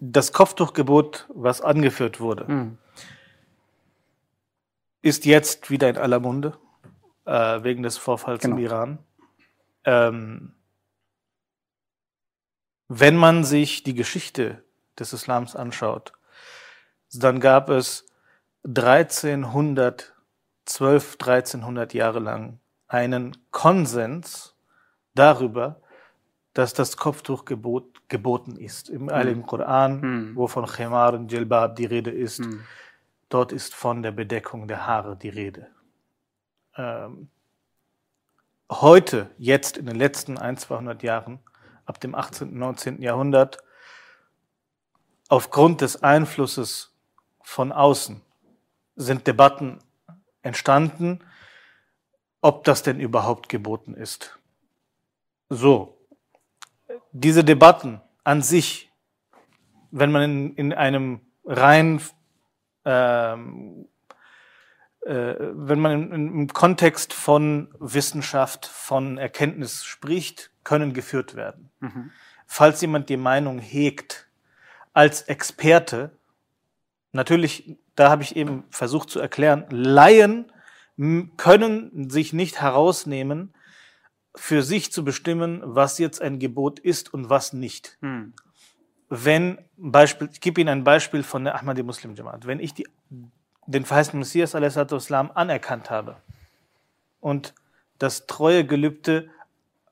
Das 0.00 0.32
Kopftuchgebot, 0.32 1.26
was 1.28 1.60
angeführt 1.60 2.18
wurde, 2.18 2.44
mhm. 2.50 2.78
ist 5.02 5.26
jetzt 5.26 5.70
wieder 5.70 5.88
in 5.88 5.98
aller 5.98 6.18
Munde 6.18 6.58
äh, 7.24 7.62
wegen 7.62 7.82
des 7.82 7.98
Vorfalls 7.98 8.42
genau. 8.42 8.56
im 8.56 8.62
Iran. 8.62 8.98
Ähm, 9.84 10.54
wenn 12.88 13.16
man 13.16 13.44
sich 13.44 13.82
die 13.82 13.94
Geschichte 13.94 14.64
des 14.98 15.12
Islams 15.12 15.54
anschaut, 15.54 16.12
dann 17.12 17.40
gab 17.40 17.68
es 17.68 18.06
1300 18.64 20.15
12, 20.66 21.16
1300 21.20 21.94
Jahre 21.94 22.18
lang 22.18 22.60
einen 22.88 23.36
Konsens 23.50 24.54
darüber, 25.14 25.80
dass 26.52 26.74
das 26.74 26.96
Kopftuch 26.96 27.44
gebot, 27.44 28.08
geboten 28.08 28.56
ist. 28.56 28.88
Im 28.88 29.06
mhm. 29.06 29.46
Koran, 29.46 30.00
mhm. 30.00 30.36
wo 30.36 30.46
von 30.46 30.66
Khemar 30.66 31.14
und 31.14 31.30
Jilbab 31.30 31.76
die 31.76 31.84
Rede 31.84 32.10
ist, 32.10 32.40
mhm. 32.40 32.64
dort 33.28 33.52
ist 33.52 33.74
von 33.74 34.02
der 34.02 34.12
Bedeckung 34.12 34.68
der 34.68 34.86
Haare 34.86 35.16
die 35.16 35.28
Rede. 35.28 35.68
Ähm, 36.76 37.28
heute, 38.70 39.30
jetzt 39.38 39.76
in 39.76 39.86
den 39.86 39.96
letzten 39.96 40.38
1, 40.38 40.62
200 40.62 41.02
Jahren, 41.02 41.40
ab 41.84 42.00
dem 42.00 42.14
18., 42.14 42.56
19. 42.56 43.02
Jahrhundert, 43.02 43.58
aufgrund 45.28 45.80
des 45.80 46.02
Einflusses 46.02 46.94
von 47.42 47.72
außen 47.72 48.22
sind 48.96 49.26
Debatten 49.26 49.78
entstanden, 50.46 51.20
ob 52.40 52.64
das 52.64 52.82
denn 52.82 53.00
überhaupt 53.00 53.48
geboten 53.48 53.94
ist. 53.94 54.38
So, 55.48 55.98
diese 57.12 57.44
Debatten 57.44 58.00
an 58.24 58.42
sich, 58.42 58.90
wenn 59.90 60.12
man 60.12 60.22
in, 60.22 60.54
in 60.54 60.72
einem 60.72 61.20
rein, 61.44 62.00
ähm, 62.84 63.88
äh, 65.00 65.34
wenn 65.38 65.80
man 65.80 66.12
im, 66.12 66.12
im 66.12 66.48
Kontext 66.48 67.12
von 67.12 67.74
Wissenschaft, 67.78 68.66
von 68.66 69.18
Erkenntnis 69.18 69.84
spricht, 69.84 70.50
können 70.64 70.94
geführt 70.94 71.34
werden. 71.34 71.70
Mhm. 71.80 72.10
Falls 72.46 72.80
jemand 72.80 73.08
die 73.08 73.16
Meinung 73.16 73.58
hegt, 73.58 74.28
als 74.92 75.22
Experte, 75.22 76.16
natürlich 77.12 77.78
da 77.96 78.10
habe 78.10 78.22
ich 78.22 78.36
eben 78.36 78.64
versucht 78.70 79.10
zu 79.10 79.18
erklären, 79.18 79.64
Laien 79.70 80.52
können 81.36 82.08
sich 82.08 82.32
nicht 82.32 82.60
herausnehmen, 82.60 83.52
für 84.36 84.62
sich 84.62 84.92
zu 84.92 85.02
bestimmen, 85.02 85.62
was 85.64 85.98
jetzt 85.98 86.20
ein 86.20 86.38
Gebot 86.38 86.78
ist 86.78 87.12
und 87.12 87.30
was 87.30 87.52
nicht. 87.52 87.96
Hm. 88.00 88.34
Wenn, 89.08 89.58
Beispiel, 89.76 90.28
ich 90.32 90.40
gebe 90.40 90.60
Ihnen 90.60 90.68
ein 90.68 90.84
Beispiel 90.84 91.22
von 91.22 91.44
der 91.44 91.58
Ahmadi 91.58 91.82
Muslim 91.82 92.14
Jamaat. 92.14 92.46
Wenn 92.46 92.60
ich 92.60 92.74
die, 92.74 92.86
den 93.66 93.84
verheißten 93.84 94.18
Messias 94.18 94.54
Islam 94.54 95.30
anerkannt 95.34 95.90
habe 95.90 96.16
und 97.20 97.54
das 97.98 98.26
treue 98.26 98.66
Gelübde 98.66 99.30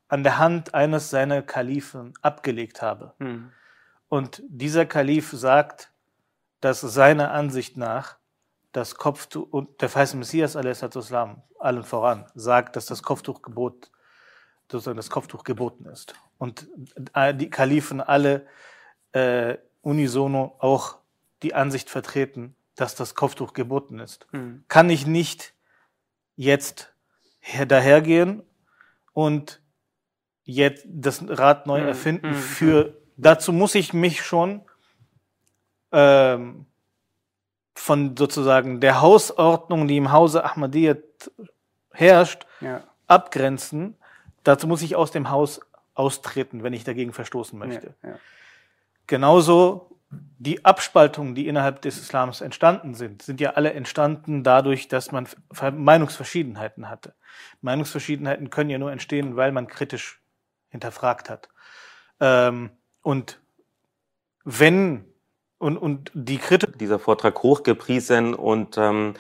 an 0.09 0.25
der 0.25 0.39
Hand 0.39 0.75
eines 0.75 1.11
seiner 1.11 1.41
Kalifen 1.41 2.13
abgelegt 2.21 2.83
habe 2.83 3.15
hm. 3.19 3.51
und 4.09 4.43
dieser 4.47 4.85
Kalif 4.85 5.31
sagt, 5.31 5.91
dass 6.65 6.81
seiner 6.81 7.33
Ansicht 7.33 7.77
nach 7.77 8.17
das 8.73 8.95
Kopftuch, 8.95 9.47
und 9.51 9.83
der 9.83 9.91
verheißene 9.91 10.21
Messias 10.21 10.55
Islam, 10.57 11.43
allen 11.59 11.85
voran, 11.85 12.25
sagt, 12.35 12.77
dass 12.77 12.87
das 12.87 13.03
Kopftuchgebot, 13.03 13.91
sozusagen 14.73 14.97
das 14.97 15.11
Kopftuch 15.11 15.45
geboten 15.45 15.85
ist. 15.85 16.15
Und 16.39 16.67
die 17.35 17.51
Kalifen 17.51 18.01
alle 18.01 18.47
äh, 19.13 19.59
unisono 19.83 20.57
auch 20.59 20.97
die 21.43 21.53
Ansicht 21.55 21.91
vertreten, 21.91 22.57
dass 22.77 22.95
das 22.95 23.15
Kopftuch 23.15 23.53
geboten 23.53 23.99
ist. 23.99 24.27
Mhm. 24.33 24.65
Kann 24.69 24.89
ich 24.89 25.07
nicht 25.07 25.53
jetzt 26.35 26.95
dahergehen 27.69 28.43
und 29.13 29.61
jetzt 30.45 30.87
das 30.89 31.23
Rad 31.29 31.67
neu 31.67 31.81
hm. 31.81 31.89
erfinden 31.89 32.31
mhm. 32.31 32.35
für, 32.35 33.03
dazu 33.19 33.53
muss 33.53 33.75
ich 33.75 33.93
mich 33.93 34.23
schon 34.23 34.63
ähm, 35.95 36.67
von 37.75 38.17
sozusagen 38.17 38.81
der 38.81 39.01
Hausordnung, 39.01 39.89
die 39.89 39.97
im 39.97 40.13
Hause 40.13 40.45
Ahmadiyyat 40.45 41.31
herrscht, 41.93 42.47
ja. 42.61 42.83
abgrenzen. 43.07 43.97
Dazu 44.43 44.67
muss 44.67 44.83
ich 44.83 44.97
aus 44.97 45.13
dem 45.13 45.31
Haus 45.31 45.61
austreten, 45.95 46.63
wenn 46.63 46.73
ich 46.73 46.85
dagegen 46.85 47.13
verstoßen 47.13 47.59
möchte. 47.59 47.95
Ja, 48.03 48.11
ja. 48.11 48.19
Genauso 49.07 49.91
die 50.39 50.65
Abspaltungen, 50.65 51.35
die 51.35 51.49
innerhalb 51.49 51.83
des 51.83 51.99
Islams 51.99 52.41
entstanden 52.41 52.95
sind, 52.95 53.23
sind 53.23 53.41
ja 53.41 53.51
alle 53.51 53.73
entstanden 53.73 54.43
dadurch, 54.43 54.89
dass 54.89 55.13
man 55.13 55.29
Meinungsverschiedenheiten 55.73 56.89
hatte. 56.89 57.15
Meinungsverschiedenheiten 57.61 58.51
können 58.51 58.71
ja 58.71 58.79
nur 58.79 58.93
entstehen, 58.93 59.37
weil 59.37 59.53
man 59.53 59.67
kritisch 59.67 60.21
hinterfragt 60.69 61.31
hat. 61.31 61.49
Ähm, 62.21 62.71
und 63.03 63.41
wenn 64.45 65.14
und, 65.59 65.77
und 65.77 66.11
die 66.15 66.39
Kritik. 66.39 66.79
Dieser 66.79 66.99
Vortrag 66.99 67.43
hochgepriesen 67.43 68.35
und 68.35 68.77
ähm, 68.79 69.15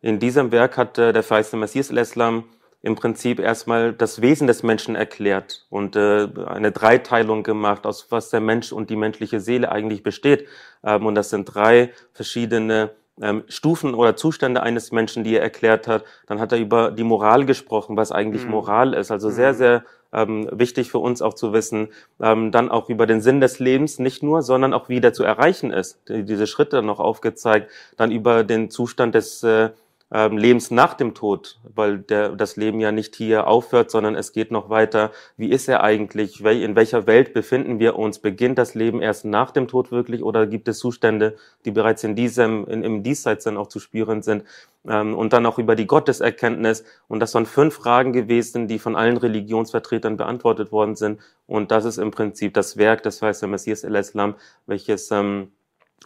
in 0.00 0.18
diesem 0.18 0.52
Werk 0.52 0.76
hat 0.76 0.98
äh, 0.98 1.12
der 1.12 1.22
verheißene 1.22 1.60
Messias 1.60 1.90
al-Islam 1.90 2.44
im 2.82 2.96
Prinzip 2.96 3.40
erstmal 3.40 3.94
das 3.94 4.20
Wesen 4.20 4.46
des 4.46 4.62
Menschen 4.62 4.94
erklärt 4.94 5.64
und 5.70 5.96
äh, 5.96 6.28
eine 6.46 6.70
Dreiteilung 6.70 7.42
gemacht, 7.42 7.86
aus 7.86 8.08
was 8.10 8.28
der 8.28 8.40
Mensch 8.40 8.72
und 8.72 8.90
die 8.90 8.96
menschliche 8.96 9.40
Seele 9.40 9.72
eigentlich 9.72 10.02
besteht. 10.02 10.46
Ähm, 10.84 11.06
und 11.06 11.14
das 11.14 11.30
sind 11.30 11.46
drei 11.46 11.92
verschiedene 12.12 12.90
ähm, 13.22 13.44
Stufen 13.48 13.94
oder 13.94 14.16
Zustände 14.16 14.62
eines 14.62 14.92
Menschen, 14.92 15.24
die 15.24 15.36
er 15.36 15.42
erklärt 15.42 15.88
hat. 15.88 16.04
Dann 16.26 16.40
hat 16.40 16.52
er 16.52 16.58
über 16.58 16.90
die 16.90 17.04
Moral 17.04 17.46
gesprochen, 17.46 17.96
was 17.96 18.12
eigentlich 18.12 18.44
mhm. 18.44 18.50
Moral 18.50 18.92
ist. 18.92 19.10
Also 19.10 19.30
sehr, 19.30 19.54
mhm. 19.54 19.56
sehr 19.56 19.84
ähm, 20.14 20.48
wichtig 20.52 20.90
für 20.90 20.98
uns 20.98 21.20
auch 21.20 21.34
zu 21.34 21.52
wissen, 21.52 21.88
ähm, 22.20 22.52
dann 22.52 22.70
auch 22.70 22.88
über 22.88 23.06
den 23.06 23.20
Sinn 23.20 23.40
des 23.40 23.58
Lebens 23.58 23.98
nicht 23.98 24.22
nur, 24.22 24.42
sondern 24.42 24.72
auch 24.72 24.88
wie 24.88 25.00
der 25.00 25.12
zu 25.12 25.24
erreichen 25.24 25.72
ist. 25.72 26.00
Diese 26.08 26.46
Schritte 26.46 26.82
noch 26.82 27.00
aufgezeigt, 27.00 27.70
dann 27.96 28.12
über 28.12 28.44
den 28.44 28.70
Zustand 28.70 29.14
des 29.14 29.42
äh, 29.42 29.70
ähm, 30.14 30.38
Lebens 30.38 30.70
nach 30.70 30.94
dem 30.94 31.12
Tod, 31.12 31.58
weil 31.74 31.98
der, 31.98 32.36
das 32.36 32.56
Leben 32.56 32.78
ja 32.78 32.92
nicht 32.92 33.16
hier 33.16 33.48
aufhört, 33.48 33.90
sondern 33.90 34.14
es 34.14 34.32
geht 34.32 34.52
noch 34.52 34.70
weiter. 34.70 35.10
Wie 35.36 35.50
ist 35.50 35.68
er 35.68 35.82
eigentlich? 35.82 36.40
In 36.40 36.76
welcher 36.76 37.08
Welt 37.08 37.34
befinden 37.34 37.80
wir 37.80 37.98
uns? 37.98 38.20
Beginnt 38.20 38.56
das 38.56 38.76
Leben 38.76 39.02
erst 39.02 39.24
nach 39.24 39.50
dem 39.50 39.66
Tod 39.66 39.90
wirklich 39.90 40.22
oder 40.22 40.46
gibt 40.46 40.68
es 40.68 40.78
Zustände, 40.78 41.34
die 41.64 41.72
bereits 41.72 42.04
in 42.04 42.14
diesem, 42.14 42.64
in, 42.68 42.84
im 42.84 43.02
Diesseits 43.02 43.42
dann 43.42 43.56
auch 43.56 43.66
zu 43.66 43.80
spüren 43.80 44.22
sind? 44.22 44.44
Ähm, 44.88 45.16
und 45.16 45.32
dann 45.32 45.46
auch 45.46 45.58
über 45.58 45.74
die 45.74 45.88
Gotteserkenntnis. 45.88 46.84
Und 47.08 47.18
das 47.18 47.34
waren 47.34 47.46
fünf 47.46 47.74
Fragen 47.74 48.12
gewesen, 48.12 48.68
die 48.68 48.78
von 48.78 48.94
allen 48.94 49.16
Religionsvertretern 49.16 50.16
beantwortet 50.16 50.70
worden 50.70 50.94
sind. 50.94 51.20
Und 51.48 51.72
das 51.72 51.84
ist 51.84 51.98
im 51.98 52.12
Prinzip 52.12 52.54
das 52.54 52.76
Werk 52.76 53.02
des 53.02 53.20
Weißen 53.20 53.50
Messias 53.50 53.82
el-Islam, 53.82 54.36
welches 54.66 55.10
ähm, 55.10 55.48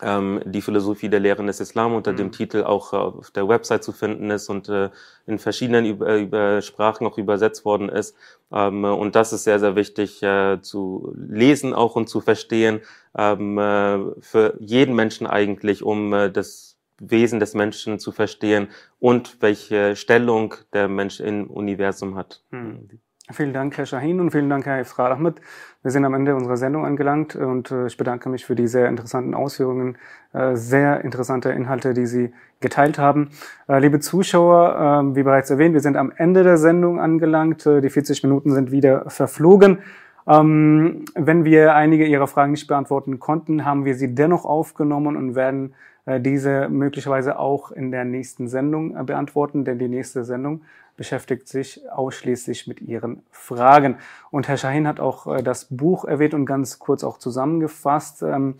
ähm, 0.02 0.40
die 0.44 0.62
Philosophie 0.62 1.08
der 1.08 1.20
Lehren 1.20 1.46
des 1.46 1.60
Islam 1.60 1.94
unter 1.94 2.12
mhm. 2.12 2.16
dem 2.16 2.32
Titel 2.32 2.62
auch 2.64 2.92
äh, 2.92 2.96
auf 2.96 3.30
der 3.30 3.48
Website 3.48 3.82
zu 3.82 3.92
finden 3.92 4.30
ist 4.30 4.48
und 4.48 4.68
äh, 4.68 4.90
in 5.26 5.38
verschiedenen 5.38 5.84
über, 5.86 6.16
über 6.16 6.62
Sprachen 6.62 7.06
auch 7.06 7.18
übersetzt 7.18 7.64
worden 7.64 7.88
ist. 7.88 8.14
Ähm, 8.52 8.84
und 8.84 9.16
das 9.16 9.32
ist 9.32 9.44
sehr, 9.44 9.58
sehr 9.58 9.76
wichtig 9.76 10.22
äh, 10.22 10.60
zu 10.60 11.12
lesen 11.16 11.74
auch 11.74 11.96
und 11.96 12.08
zu 12.08 12.20
verstehen 12.20 12.80
ähm, 13.16 13.58
äh, 13.58 13.98
für 14.20 14.56
jeden 14.60 14.94
Menschen 14.94 15.26
eigentlich, 15.26 15.82
um 15.82 16.12
äh, 16.12 16.30
das 16.30 16.76
Wesen 17.00 17.40
des 17.40 17.54
Menschen 17.54 17.98
zu 17.98 18.12
verstehen 18.12 18.68
und 18.98 19.40
welche 19.40 19.94
Stellung 19.96 20.54
der 20.72 20.88
Mensch 20.88 21.20
im 21.20 21.48
Universum 21.48 22.16
hat. 22.16 22.42
Mhm. 22.50 23.00
Vielen 23.30 23.52
Dank, 23.52 23.76
Herr 23.76 23.84
Shahin, 23.84 24.20
und 24.20 24.30
vielen 24.30 24.48
Dank, 24.48 24.64
Herr 24.64 24.80
Ifrar 24.80 25.10
Ahmed. 25.10 25.42
Wir 25.82 25.90
sind 25.90 26.06
am 26.06 26.14
Ende 26.14 26.34
unserer 26.34 26.56
Sendung 26.56 26.86
angelangt 26.86 27.36
und 27.36 27.70
äh, 27.70 27.86
ich 27.86 27.98
bedanke 27.98 28.30
mich 28.30 28.46
für 28.46 28.54
die 28.54 28.66
sehr 28.66 28.88
interessanten 28.88 29.34
Ausführungen, 29.34 29.98
äh, 30.32 30.56
sehr 30.56 31.04
interessante 31.04 31.50
Inhalte, 31.50 31.92
die 31.92 32.06
Sie 32.06 32.32
geteilt 32.60 32.98
haben. 32.98 33.28
Äh, 33.68 33.80
liebe 33.80 34.00
Zuschauer, 34.00 35.14
wie 35.14 35.22
bereits 35.22 35.50
erwähnt, 35.50 35.74
wir 35.74 35.82
sind 35.82 35.98
am 35.98 36.10
Ende 36.16 36.42
der 36.42 36.56
Sendung 36.56 37.00
angelangt. 37.00 37.66
Die 37.66 37.90
40 37.90 38.22
Minuten 38.22 38.50
sind 38.52 38.70
wieder 38.72 39.10
verflogen. 39.10 39.80
Ähm, 40.26 41.04
wenn 41.14 41.44
wir 41.44 41.74
einige 41.74 42.06
Ihrer 42.06 42.28
Fragen 42.28 42.52
nicht 42.52 42.66
beantworten 42.66 43.18
konnten, 43.18 43.66
haben 43.66 43.84
wir 43.84 43.94
sie 43.94 44.14
dennoch 44.14 44.46
aufgenommen 44.46 45.16
und 45.16 45.34
werden 45.34 45.74
diese 46.20 46.70
möglicherweise 46.70 47.38
auch 47.38 47.70
in 47.70 47.90
der 47.90 48.06
nächsten 48.06 48.48
Sendung 48.48 49.04
beantworten, 49.04 49.66
denn 49.66 49.78
die 49.78 49.88
nächste 49.88 50.24
Sendung 50.24 50.62
beschäftigt 50.98 51.48
sich 51.48 51.80
ausschließlich 51.90 52.66
mit 52.66 52.82
ihren 52.82 53.22
Fragen. 53.30 53.96
Und 54.30 54.48
Herr 54.48 54.58
Shahin 54.58 54.86
hat 54.86 55.00
auch 55.00 55.26
äh, 55.26 55.42
das 55.42 55.68
Buch 55.70 56.04
erwähnt 56.04 56.34
und 56.34 56.44
ganz 56.44 56.78
kurz 56.78 57.04
auch 57.04 57.18
zusammengefasst. 57.18 58.22
Ähm, 58.22 58.56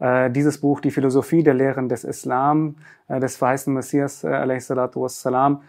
äh, 0.00 0.30
dieses 0.30 0.58
Buch, 0.58 0.80
die 0.80 0.90
Philosophie 0.90 1.44
der 1.44 1.54
Lehren 1.54 1.88
des 1.88 2.02
Islam, 2.02 2.76
äh, 3.08 3.20
des 3.20 3.36
verheißenen 3.36 3.74
Messias, 3.74 4.24
wassalam, 4.24 5.62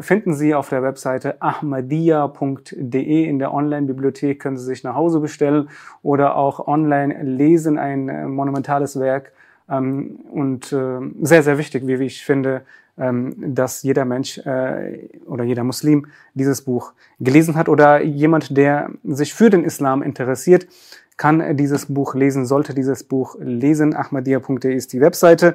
finden 0.00 0.34
Sie 0.34 0.56
auf 0.56 0.68
der 0.68 0.82
Webseite 0.82 1.40
ahmadiyya.de 1.40 3.24
in 3.24 3.38
der 3.38 3.54
Online-Bibliothek, 3.54 4.40
können 4.40 4.56
Sie 4.56 4.64
sich 4.64 4.82
nach 4.82 4.96
Hause 4.96 5.20
bestellen 5.20 5.68
oder 6.02 6.34
auch 6.34 6.66
online 6.66 7.22
lesen, 7.22 7.78
ein 7.78 8.32
monumentales 8.32 8.98
Werk 8.98 9.30
ähm, 9.70 10.18
und 10.32 10.64
sehr, 10.64 11.44
sehr 11.44 11.58
wichtig, 11.58 11.86
wie 11.86 11.94
ich 12.04 12.24
finde, 12.24 12.62
dass 12.96 13.82
jeder 13.82 14.04
Mensch 14.04 14.38
äh, 14.38 15.08
oder 15.26 15.44
jeder 15.44 15.64
Muslim 15.64 16.06
dieses 16.34 16.62
Buch 16.62 16.92
gelesen 17.20 17.56
hat 17.56 17.68
oder 17.68 18.02
jemand, 18.02 18.56
der 18.56 18.90
sich 19.02 19.32
für 19.32 19.48
den 19.48 19.64
Islam 19.64 20.02
interessiert, 20.02 20.66
kann 21.16 21.56
dieses 21.56 21.86
Buch 21.86 22.14
lesen, 22.14 22.46
sollte 22.46 22.74
dieses 22.74 23.04
Buch 23.04 23.36
lesen. 23.40 23.94
Ahmadiyya.de 23.94 24.74
ist 24.74 24.92
die 24.92 25.00
Webseite. 25.00 25.54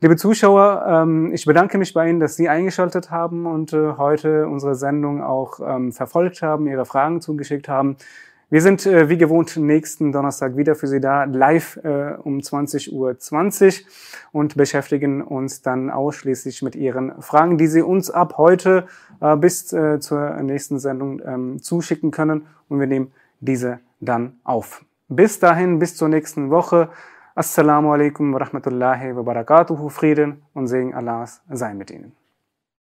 Liebe 0.00 0.16
Zuschauer, 0.16 0.86
ähm, 0.88 1.32
ich 1.34 1.44
bedanke 1.44 1.76
mich 1.76 1.92
bei 1.92 2.08
Ihnen, 2.08 2.20
dass 2.20 2.36
Sie 2.36 2.48
eingeschaltet 2.48 3.10
haben 3.10 3.44
und 3.44 3.74
äh, 3.74 3.92
heute 3.98 4.46
unsere 4.48 4.74
Sendung 4.74 5.22
auch 5.22 5.60
ähm, 5.60 5.92
verfolgt 5.92 6.40
haben, 6.40 6.66
Ihre 6.66 6.86
Fragen 6.86 7.20
zugeschickt 7.20 7.68
haben. 7.68 7.96
Wir 8.50 8.62
sind 8.62 8.84
äh, 8.84 9.08
wie 9.08 9.16
gewohnt 9.16 9.56
nächsten 9.56 10.10
Donnerstag 10.10 10.56
wieder 10.56 10.74
für 10.74 10.88
Sie 10.88 11.00
da, 11.00 11.22
live 11.22 11.76
äh, 11.84 12.14
um 12.20 12.38
20.20 12.38 12.90
Uhr 12.90 13.16
20 13.16 13.86
und 14.32 14.56
beschäftigen 14.56 15.22
uns 15.22 15.62
dann 15.62 15.88
ausschließlich 15.88 16.60
mit 16.62 16.74
Ihren 16.74 17.22
Fragen, 17.22 17.58
die 17.58 17.68
Sie 17.68 17.80
uns 17.80 18.10
ab 18.10 18.38
heute 18.38 18.88
äh, 19.20 19.36
bis 19.36 19.72
äh, 19.72 20.00
zur 20.00 20.30
nächsten 20.42 20.80
Sendung 20.80 21.22
ähm, 21.24 21.62
zuschicken 21.62 22.10
können 22.10 22.46
und 22.68 22.80
wir 22.80 22.88
nehmen 22.88 23.12
diese 23.38 23.78
dann 24.00 24.40
auf. 24.42 24.84
Bis 25.08 25.38
dahin, 25.38 25.78
bis 25.78 25.96
zur 25.96 26.08
nächsten 26.08 26.50
Woche. 26.50 26.88
Assalamu 27.36 27.92
alaikum 27.92 28.34
wa 28.34 28.38
rahmatullahi 28.38 29.14
wa 29.14 29.22
barakatuhu. 29.22 29.88
Frieden 29.88 30.42
und 30.54 30.66
Segen 30.66 30.92
Allahs 30.92 31.40
sei 31.48 31.72
mit 31.74 31.92
Ihnen. 31.92 32.19